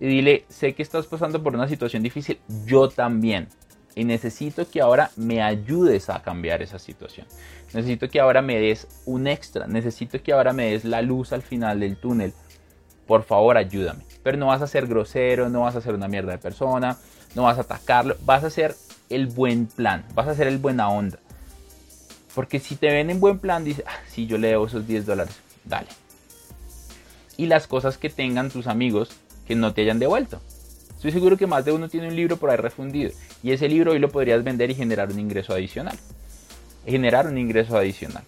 y 0.00 0.06
dile, 0.06 0.44
sé 0.48 0.74
que 0.74 0.82
estás 0.82 1.06
pasando 1.06 1.42
por 1.42 1.54
una 1.54 1.68
situación 1.68 2.02
difícil, 2.02 2.38
yo 2.66 2.88
también 2.88 3.48
y 3.94 4.04
necesito 4.04 4.68
que 4.68 4.80
ahora 4.80 5.10
me 5.16 5.42
ayudes 5.42 6.08
a 6.10 6.22
cambiar 6.22 6.62
esa 6.62 6.78
situación. 6.78 7.26
Necesito 7.72 8.08
que 8.08 8.20
ahora 8.20 8.42
me 8.42 8.58
des 8.58 8.86
un 9.04 9.26
extra, 9.26 9.66
necesito 9.66 10.22
que 10.22 10.32
ahora 10.32 10.52
me 10.52 10.70
des 10.70 10.84
la 10.84 11.02
luz 11.02 11.32
al 11.32 11.42
final 11.42 11.80
del 11.80 11.96
túnel. 11.96 12.32
Por 13.06 13.24
favor, 13.24 13.56
ayúdame. 13.56 14.04
Pero 14.22 14.38
no 14.38 14.46
vas 14.46 14.62
a 14.62 14.66
ser 14.66 14.86
grosero, 14.86 15.48
no 15.48 15.62
vas 15.62 15.76
a 15.76 15.80
ser 15.80 15.94
una 15.94 16.08
mierda 16.08 16.32
de 16.32 16.38
persona, 16.38 16.96
no 17.34 17.44
vas 17.44 17.58
a 17.58 17.62
atacarlo, 17.62 18.16
vas 18.24 18.44
a 18.44 18.48
hacer 18.48 18.74
el 19.10 19.26
buen 19.26 19.66
plan, 19.66 20.04
vas 20.14 20.28
a 20.28 20.32
hacer 20.32 20.46
el 20.46 20.58
buena 20.58 20.88
onda. 20.88 21.18
Porque 22.34 22.60
si 22.60 22.76
te 22.76 22.86
ven 22.86 23.10
en 23.10 23.20
buen 23.20 23.38
plan, 23.38 23.64
dice, 23.64 23.84
ah, 23.86 24.00
si 24.08 24.26
yo 24.26 24.38
le 24.38 24.48
debo 24.48 24.66
esos 24.66 24.86
10 24.86 25.04
dólares, 25.04 25.38
dale. 25.64 25.88
Y 27.36 27.46
las 27.46 27.66
cosas 27.66 27.98
que 27.98 28.08
tengan 28.08 28.50
tus 28.50 28.66
amigos 28.66 29.10
que 29.46 29.54
no 29.54 29.74
te 29.74 29.82
hayan 29.82 29.98
devuelto. 29.98 30.40
Estoy 31.02 31.14
seguro 31.14 31.36
que 31.36 31.48
más 31.48 31.64
de 31.64 31.72
uno 31.72 31.88
tiene 31.88 32.06
un 32.06 32.14
libro 32.14 32.36
por 32.36 32.48
ahí 32.48 32.56
refundido 32.56 33.10
y 33.42 33.50
ese 33.50 33.68
libro 33.68 33.90
hoy 33.90 33.98
lo 33.98 34.08
podrías 34.08 34.44
vender 34.44 34.70
y 34.70 34.76
generar 34.76 35.10
un 35.10 35.18
ingreso 35.18 35.52
adicional. 35.52 35.98
Generar 36.86 37.26
un 37.26 37.36
ingreso 37.38 37.76
adicional. 37.76 38.22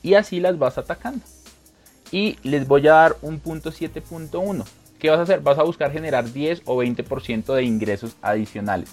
Y 0.00 0.14
así 0.14 0.38
las 0.38 0.56
vas 0.60 0.78
atacando. 0.78 1.24
Y 2.12 2.38
les 2.44 2.68
voy 2.68 2.86
a 2.86 2.92
dar 2.92 3.16
un 3.20 3.40
punto 3.40 3.72
7.1. 3.72 4.64
¿Qué 5.00 5.10
vas 5.10 5.18
a 5.18 5.22
hacer? 5.22 5.40
Vas 5.40 5.58
a 5.58 5.64
buscar 5.64 5.90
generar 5.90 6.32
10 6.32 6.62
o 6.66 6.80
20% 6.80 7.52
de 7.52 7.64
ingresos 7.64 8.14
adicionales. 8.22 8.88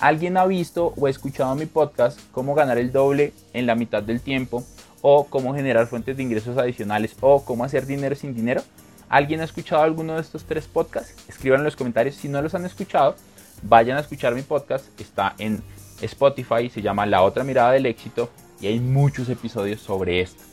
¿Alguien 0.00 0.38
ha 0.38 0.46
visto 0.46 0.92
o 0.96 1.06
escuchado 1.06 1.54
mi 1.54 1.66
podcast 1.66 2.18
cómo 2.32 2.56
ganar 2.56 2.78
el 2.78 2.90
doble 2.90 3.32
en 3.52 3.66
la 3.66 3.76
mitad 3.76 4.02
del 4.02 4.20
tiempo? 4.20 4.64
¿O 5.02 5.26
cómo 5.26 5.54
generar 5.54 5.86
fuentes 5.86 6.16
de 6.16 6.24
ingresos 6.24 6.58
adicionales? 6.58 7.14
¿O 7.20 7.44
cómo 7.44 7.62
hacer 7.62 7.86
dinero 7.86 8.16
sin 8.16 8.34
dinero? 8.34 8.60
¿Alguien 9.10 9.40
ha 9.40 9.44
escuchado 9.44 9.82
alguno 9.82 10.14
de 10.14 10.20
estos 10.20 10.44
tres 10.44 10.68
podcasts? 10.68 11.28
Escriban 11.28 11.58
en 11.58 11.64
los 11.64 11.74
comentarios 11.74 12.14
si 12.14 12.28
no 12.28 12.40
los 12.40 12.54
han 12.54 12.64
escuchado. 12.64 13.16
Vayan 13.62 13.96
a 13.96 14.02
escuchar 14.02 14.36
mi 14.36 14.42
podcast. 14.42 14.88
Está 15.00 15.34
en 15.38 15.64
Spotify, 16.00 16.70
se 16.70 16.80
llama 16.80 17.06
La 17.06 17.22
otra 17.22 17.42
mirada 17.42 17.72
del 17.72 17.86
éxito 17.86 18.30
y 18.60 18.68
hay 18.68 18.78
muchos 18.78 19.28
episodios 19.28 19.80
sobre 19.80 20.20
esto. 20.20 20.44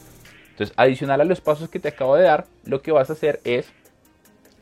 Entonces, 0.50 0.74
adicional 0.76 1.22
a 1.22 1.26
los 1.26 1.40
pasos 1.40 1.70
que 1.70 1.80
te 1.80 1.90
acabo 1.90 2.16
de 2.16 2.24
dar, 2.24 2.48
lo 2.64 2.82
que 2.82 2.92
vas 2.92 3.12
a 3.12 3.14
hacer 3.14 3.42
es 3.44 3.68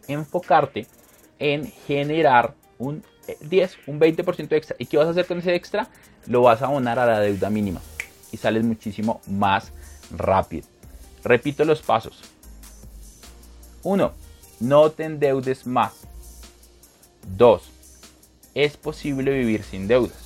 enfocarte 0.10 0.88
en 1.40 1.72
generar 1.88 2.54
un 2.78 3.02
10, 3.40 3.74
eh, 3.74 3.78
un 3.88 4.02
20% 4.02 4.52
extra. 4.58 4.76
¿Y 4.78 4.88
qué 4.88 4.98
vas 4.98 5.08
a 5.08 5.12
hacer 5.12 5.26
con 5.26 5.40
ese 5.40 5.56
extra? 5.56 5.88
Lo 6.28 6.42
vas 6.42 6.62
a 6.62 6.66
abonar 6.66 7.00
a 7.00 7.06
la 7.06 7.22
deuda 7.22 7.50
mínima 7.50 7.80
y 8.34 8.36
sales 8.36 8.66
muchísimo 8.66 9.22
más 9.26 9.72
rápido. 10.12 10.68
Repito 11.24 11.64
los 11.64 11.82
pasos. 11.82 12.35
1. 13.86 14.14
No 14.62 14.90
te 14.90 15.04
endeudes 15.04 15.68
más. 15.68 15.94
2. 17.38 17.62
Es 18.56 18.78
posible 18.78 19.32
vivir 19.32 19.64
sin 19.64 19.88
deudas. 19.88 20.18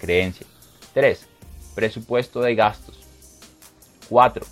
Creencia. 0.00 0.46
3. 0.92 1.26
Presupuesto 1.74 2.42
de 2.42 2.54
gastos. 2.54 2.98
4. 4.10 4.44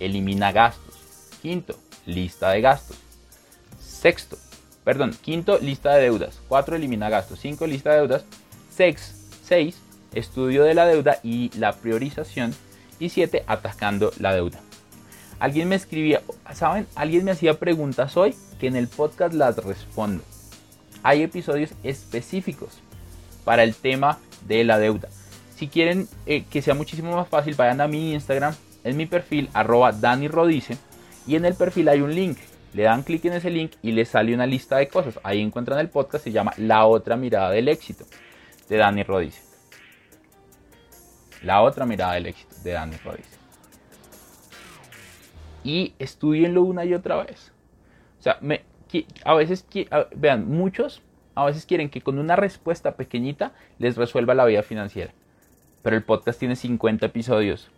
Elimina 0.00 0.50
gastos. 0.50 0.94
Quinto, 1.42 1.78
lista 2.06 2.50
de 2.50 2.60
gastos. 2.60 2.96
Sexto, 3.80 4.36
perdón, 4.82 5.16
quinto, 5.22 5.58
lista 5.58 5.94
de 5.94 6.02
deudas. 6.02 6.40
4. 6.48 6.74
Elimina 6.74 7.08
gastos. 7.08 7.38
5. 7.38 7.68
Lista 7.68 7.90
de 7.90 7.98
deudas. 7.98 8.24
6. 8.76 9.76
Estudio 10.12 10.64
de 10.64 10.74
la 10.74 10.86
deuda 10.86 11.20
y 11.22 11.56
la 11.56 11.72
priorización. 11.72 12.52
Y 12.98 13.10
7. 13.10 13.44
Atacando 13.46 14.12
la 14.18 14.34
deuda. 14.34 14.60
Alguien 15.44 15.68
me 15.68 15.74
escribía, 15.74 16.22
¿saben? 16.54 16.86
Alguien 16.94 17.22
me 17.22 17.32
hacía 17.32 17.58
preguntas 17.58 18.16
hoy 18.16 18.34
que 18.58 18.66
en 18.66 18.76
el 18.76 18.88
podcast 18.88 19.34
las 19.34 19.62
respondo. 19.62 20.24
Hay 21.02 21.22
episodios 21.22 21.74
específicos 21.82 22.80
para 23.44 23.62
el 23.62 23.74
tema 23.74 24.18
de 24.46 24.64
la 24.64 24.78
deuda. 24.78 25.10
Si 25.54 25.68
quieren 25.68 26.08
eh, 26.24 26.44
que 26.50 26.62
sea 26.62 26.72
muchísimo 26.72 27.14
más 27.14 27.28
fácil, 27.28 27.56
vayan 27.56 27.82
a 27.82 27.88
mi 27.88 28.14
Instagram, 28.14 28.54
en 28.84 28.96
mi 28.96 29.04
perfil, 29.04 29.50
arroba 29.52 29.92
Dani 29.92 30.28
Rodice, 30.28 30.78
y 31.26 31.36
en 31.36 31.44
el 31.44 31.52
perfil 31.52 31.90
hay 31.90 32.00
un 32.00 32.14
link. 32.14 32.38
Le 32.72 32.84
dan 32.84 33.02
clic 33.02 33.26
en 33.26 33.34
ese 33.34 33.50
link 33.50 33.72
y 33.82 33.92
les 33.92 34.08
sale 34.08 34.32
una 34.32 34.46
lista 34.46 34.78
de 34.78 34.88
cosas. 34.88 35.20
Ahí 35.24 35.42
encuentran 35.42 35.78
el 35.78 35.90
podcast, 35.90 36.24
se 36.24 36.32
llama 36.32 36.54
La 36.56 36.86
otra 36.86 37.16
mirada 37.16 37.50
del 37.50 37.68
éxito, 37.68 38.06
de 38.70 38.78
Dani 38.78 39.02
Rodice. 39.02 39.42
La 41.42 41.60
otra 41.60 41.84
mirada 41.84 42.14
del 42.14 42.28
éxito, 42.28 42.56
de 42.64 42.70
Dani 42.70 42.96
Rodice 43.04 43.33
y 45.64 45.94
estudienlo 45.98 46.62
una 46.62 46.84
y 46.84 46.94
otra 46.94 47.24
vez. 47.24 47.52
O 48.20 48.22
sea, 48.22 48.38
me, 48.40 48.62
a 49.24 49.34
veces, 49.34 49.66
vean, 50.14 50.48
muchos 50.48 51.02
a 51.34 51.44
veces 51.46 51.66
quieren 51.66 51.90
que 51.90 52.00
con 52.00 52.18
una 52.18 52.36
respuesta 52.36 52.92
pequeñita 52.92 53.52
les 53.78 53.96
resuelva 53.96 54.34
la 54.34 54.44
vida 54.44 54.62
financiera. 54.62 55.12
Pero 55.82 55.96
el 55.96 56.04
podcast 56.04 56.38
tiene 56.38 56.56
50 56.56 57.06
episodios, 57.06 57.70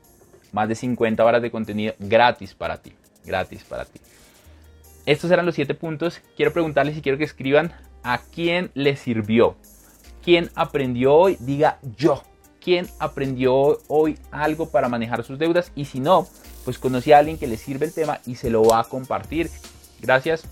más 0.53 0.69
de 0.69 0.75
50 0.75 1.25
horas 1.25 1.43
de 1.43 1.51
contenido 1.51 1.95
gratis 1.99 2.55
para 2.55 2.77
ti, 2.77 2.93
gratis 3.25 3.65
para 3.65 3.85
ti. 3.85 4.01
Estos 5.07 5.31
eran 5.31 5.47
los 5.47 5.55
7 5.55 5.75
puntos. 5.75 6.21
Quiero 6.37 6.53
preguntarles 6.53 6.97
y 6.97 7.03
quiero 7.03 7.17
que 7.17 7.25
escriban 7.25 7.73
a 8.03 8.19
quién 8.19 8.71
le 8.75 8.97
sirvió. 8.97 9.57
¿Quién 10.23 10.51
aprendió 10.55 11.15
hoy? 11.15 11.37
Diga 11.41 11.79
yo. 11.97 12.23
¿Quién 12.61 12.89
aprendió 12.99 13.79
hoy 13.87 14.19
algo 14.33 14.71
para 14.71 14.89
manejar 14.89 15.23
sus 15.23 15.39
deudas? 15.39 15.71
Y 15.77 15.85
si 15.85 16.01
no, 16.01 16.27
pues 16.67 16.79
conocí 16.79 17.13
a 17.13 17.19
alguien 17.19 17.39
que 17.39 17.47
le 17.47 17.57
sirve 17.57 17.87
el 17.87 17.95
tema 17.95 18.21
y 18.27 18.35
se 18.35 18.51
lo 18.51 18.63
va 18.63 18.81
a 18.81 18.85
compartir. 18.85 19.51
Gracias 20.03 20.45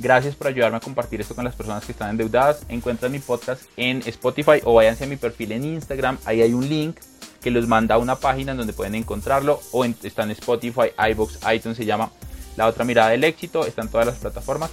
Gracias 0.00 0.34
por 0.34 0.48
ayudarme 0.48 0.76
a 0.76 0.80
compartir 0.80 1.20
esto 1.20 1.34
con 1.34 1.44
las 1.44 1.54
personas 1.54 1.84
que 1.84 1.92
están 1.92 2.10
endeudadas. 2.10 2.66
Encuentran 2.68 3.12
mi 3.12 3.20
podcast 3.20 3.62
en 3.76 4.02
Spotify 4.06 4.60
o 4.64 4.74
váyanse 4.74 5.04
a 5.04 5.06
mi 5.06 5.16
perfil 5.16 5.52
en 5.52 5.64
Instagram. 5.64 6.18
Ahí 6.24 6.42
hay 6.42 6.52
un 6.52 6.68
link 6.68 6.98
que 7.40 7.50
los 7.50 7.68
manda 7.68 7.94
a 7.94 7.98
una 7.98 8.16
página 8.16 8.52
en 8.52 8.58
donde 8.58 8.72
pueden 8.72 8.96
encontrarlo. 8.96 9.60
O 9.72 9.84
en, 9.84 9.96
está 10.02 10.24
en 10.24 10.32
Spotify, 10.32 10.90
iBox, 11.10 11.38
iTunes, 11.54 11.76
se 11.76 11.84
llama 11.84 12.10
La 12.56 12.66
Otra 12.66 12.84
Mirada 12.84 13.10
del 13.10 13.22
Éxito. 13.22 13.64
Está 13.64 13.82
en 13.82 13.88
todas 13.88 14.06
las 14.06 14.16
plataformas. 14.16 14.70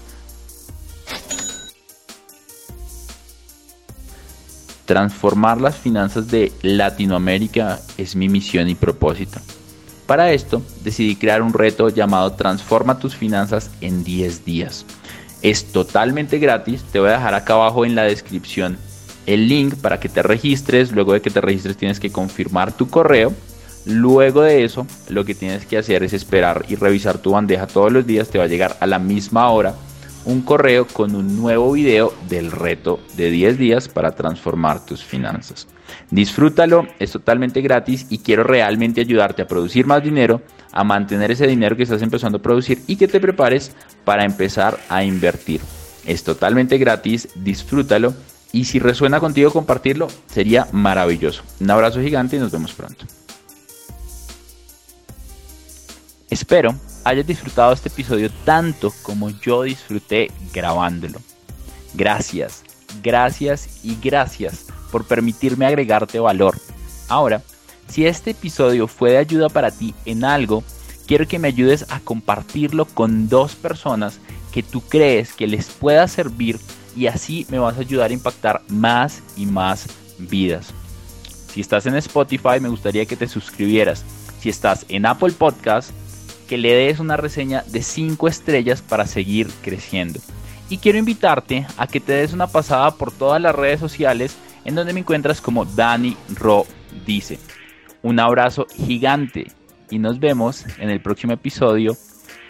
Transformar 4.85 5.61
las 5.61 5.77
finanzas 5.77 6.29
de 6.29 6.51
Latinoamérica 6.63 7.79
es 7.97 8.15
mi 8.15 8.27
misión 8.27 8.67
y 8.67 8.75
propósito. 8.75 9.39
Para 10.11 10.33
esto, 10.33 10.61
decidí 10.83 11.15
crear 11.15 11.41
un 11.41 11.53
reto 11.53 11.87
llamado 11.87 12.33
Transforma 12.33 12.99
tus 12.99 13.15
finanzas 13.15 13.71
en 13.79 14.03
10 14.03 14.43
días. 14.43 14.85
Es 15.41 15.71
totalmente 15.71 16.37
gratis, 16.37 16.83
te 16.83 16.99
voy 16.99 17.07
a 17.07 17.13
dejar 17.13 17.33
acá 17.33 17.53
abajo 17.53 17.85
en 17.85 17.95
la 17.95 18.03
descripción 18.03 18.77
el 19.25 19.47
link 19.47 19.75
para 19.75 20.01
que 20.01 20.09
te 20.09 20.21
registres. 20.21 20.91
Luego 20.91 21.13
de 21.13 21.21
que 21.21 21.29
te 21.29 21.39
registres 21.39 21.77
tienes 21.77 22.01
que 22.01 22.11
confirmar 22.11 22.73
tu 22.73 22.89
correo. 22.89 23.31
Luego 23.85 24.41
de 24.41 24.65
eso, 24.65 24.85
lo 25.07 25.23
que 25.23 25.33
tienes 25.33 25.65
que 25.65 25.77
hacer 25.77 26.03
es 26.03 26.11
esperar 26.11 26.65
y 26.67 26.75
revisar 26.75 27.19
tu 27.19 27.31
bandeja 27.31 27.65
todos 27.65 27.93
los 27.93 28.05
días. 28.05 28.27
Te 28.27 28.37
va 28.37 28.43
a 28.43 28.47
llegar 28.47 28.75
a 28.81 28.87
la 28.87 28.99
misma 28.99 29.49
hora 29.49 29.75
un 30.25 30.41
correo 30.41 30.87
con 30.87 31.15
un 31.15 31.37
nuevo 31.37 31.71
video 31.71 32.13
del 32.27 32.51
reto 32.51 32.99
de 33.15 33.31
10 33.31 33.57
días 33.57 33.87
para 33.87 34.11
transformar 34.11 34.85
tus 34.85 35.05
finanzas. 35.05 35.69
Disfrútalo, 36.09 36.87
es 36.99 37.11
totalmente 37.11 37.61
gratis 37.61 38.05
y 38.09 38.19
quiero 38.19 38.43
realmente 38.43 39.01
ayudarte 39.01 39.41
a 39.41 39.47
producir 39.47 39.85
más 39.85 40.03
dinero, 40.03 40.41
a 40.71 40.83
mantener 40.83 41.31
ese 41.31 41.47
dinero 41.47 41.75
que 41.75 41.83
estás 41.83 42.01
empezando 42.01 42.37
a 42.37 42.41
producir 42.41 42.81
y 42.87 42.95
que 42.95 43.07
te 43.07 43.19
prepares 43.19 43.75
para 44.03 44.25
empezar 44.25 44.79
a 44.89 45.03
invertir. 45.03 45.61
Es 46.05 46.23
totalmente 46.23 46.77
gratis, 46.77 47.29
disfrútalo 47.35 48.13
y 48.51 48.65
si 48.65 48.79
resuena 48.79 49.19
contigo 49.19 49.51
compartirlo 49.51 50.07
sería 50.27 50.67
maravilloso. 50.71 51.43
Un 51.59 51.71
abrazo 51.71 52.01
gigante 52.01 52.35
y 52.35 52.39
nos 52.39 52.51
vemos 52.51 52.73
pronto. 52.73 53.05
Espero 56.29 56.75
hayas 57.03 57.27
disfrutado 57.27 57.73
este 57.73 57.89
episodio 57.89 58.29
tanto 58.45 58.93
como 59.01 59.29
yo 59.29 59.63
disfruté 59.63 60.31
grabándolo. 60.53 61.19
Gracias, 61.93 62.63
gracias 63.01 63.83
y 63.83 63.97
gracias 64.01 64.67
por 64.91 65.05
permitirme 65.05 65.65
agregarte 65.65 66.19
valor. 66.19 66.55
Ahora, 67.07 67.41
si 67.87 68.05
este 68.05 68.31
episodio 68.31 68.87
fue 68.87 69.11
de 69.11 69.17
ayuda 69.17 69.49
para 69.49 69.71
ti 69.71 69.93
en 70.05 70.23
algo, 70.23 70.63
quiero 71.07 71.27
que 71.27 71.39
me 71.39 71.47
ayudes 71.47 71.85
a 71.89 71.99
compartirlo 71.99 72.85
con 72.85 73.27
dos 73.27 73.55
personas 73.55 74.19
que 74.51 74.63
tú 74.63 74.81
crees 74.81 75.33
que 75.33 75.47
les 75.47 75.67
pueda 75.69 76.07
servir 76.07 76.59
y 76.95 77.07
así 77.07 77.45
me 77.49 77.59
vas 77.59 77.77
a 77.77 77.81
ayudar 77.81 78.11
a 78.11 78.13
impactar 78.13 78.61
más 78.67 79.21
y 79.35 79.45
más 79.45 79.87
vidas. 80.17 80.73
Si 81.53 81.61
estás 81.61 81.85
en 81.85 81.95
Spotify, 81.95 82.59
me 82.61 82.69
gustaría 82.69 83.05
que 83.05 83.17
te 83.17 83.27
suscribieras. 83.27 84.05
Si 84.39 84.49
estás 84.49 84.85
en 84.87 85.05
Apple 85.05 85.33
Podcast, 85.33 85.91
que 86.47 86.57
le 86.57 86.73
des 86.73 86.99
una 86.99 87.17
reseña 87.17 87.63
de 87.67 87.81
5 87.81 88.27
estrellas 88.27 88.81
para 88.81 89.07
seguir 89.07 89.49
creciendo. 89.61 90.19
Y 90.69 90.77
quiero 90.77 90.97
invitarte 90.97 91.67
a 91.77 91.87
que 91.87 91.99
te 91.99 92.13
des 92.13 92.33
una 92.33 92.47
pasada 92.47 92.91
por 92.91 93.11
todas 93.11 93.41
las 93.41 93.53
redes 93.53 93.79
sociales 93.79 94.35
en 94.65 94.75
donde 94.75 94.93
me 94.93 94.99
encuentras 94.99 95.41
como 95.41 95.65
Dani 95.65 96.15
Ro 96.35 96.65
dice. 97.05 97.39
Un 98.01 98.19
abrazo 98.19 98.65
gigante 98.75 99.47
y 99.89 99.99
nos 99.99 100.19
vemos 100.19 100.65
en 100.79 100.89
el 100.89 101.01
próximo 101.01 101.33
episodio 101.33 101.95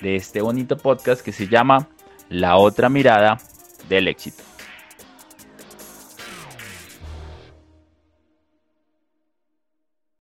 de 0.02 0.16
este 0.16 0.42
bonito 0.42 0.78
podcast 0.78 1.22
que 1.22 1.32
se 1.32 1.48
llama 1.48 1.90
La 2.30 2.58
otra 2.58 2.90
mirada 2.90 3.38
del 3.90 4.08
éxito. 4.08 4.51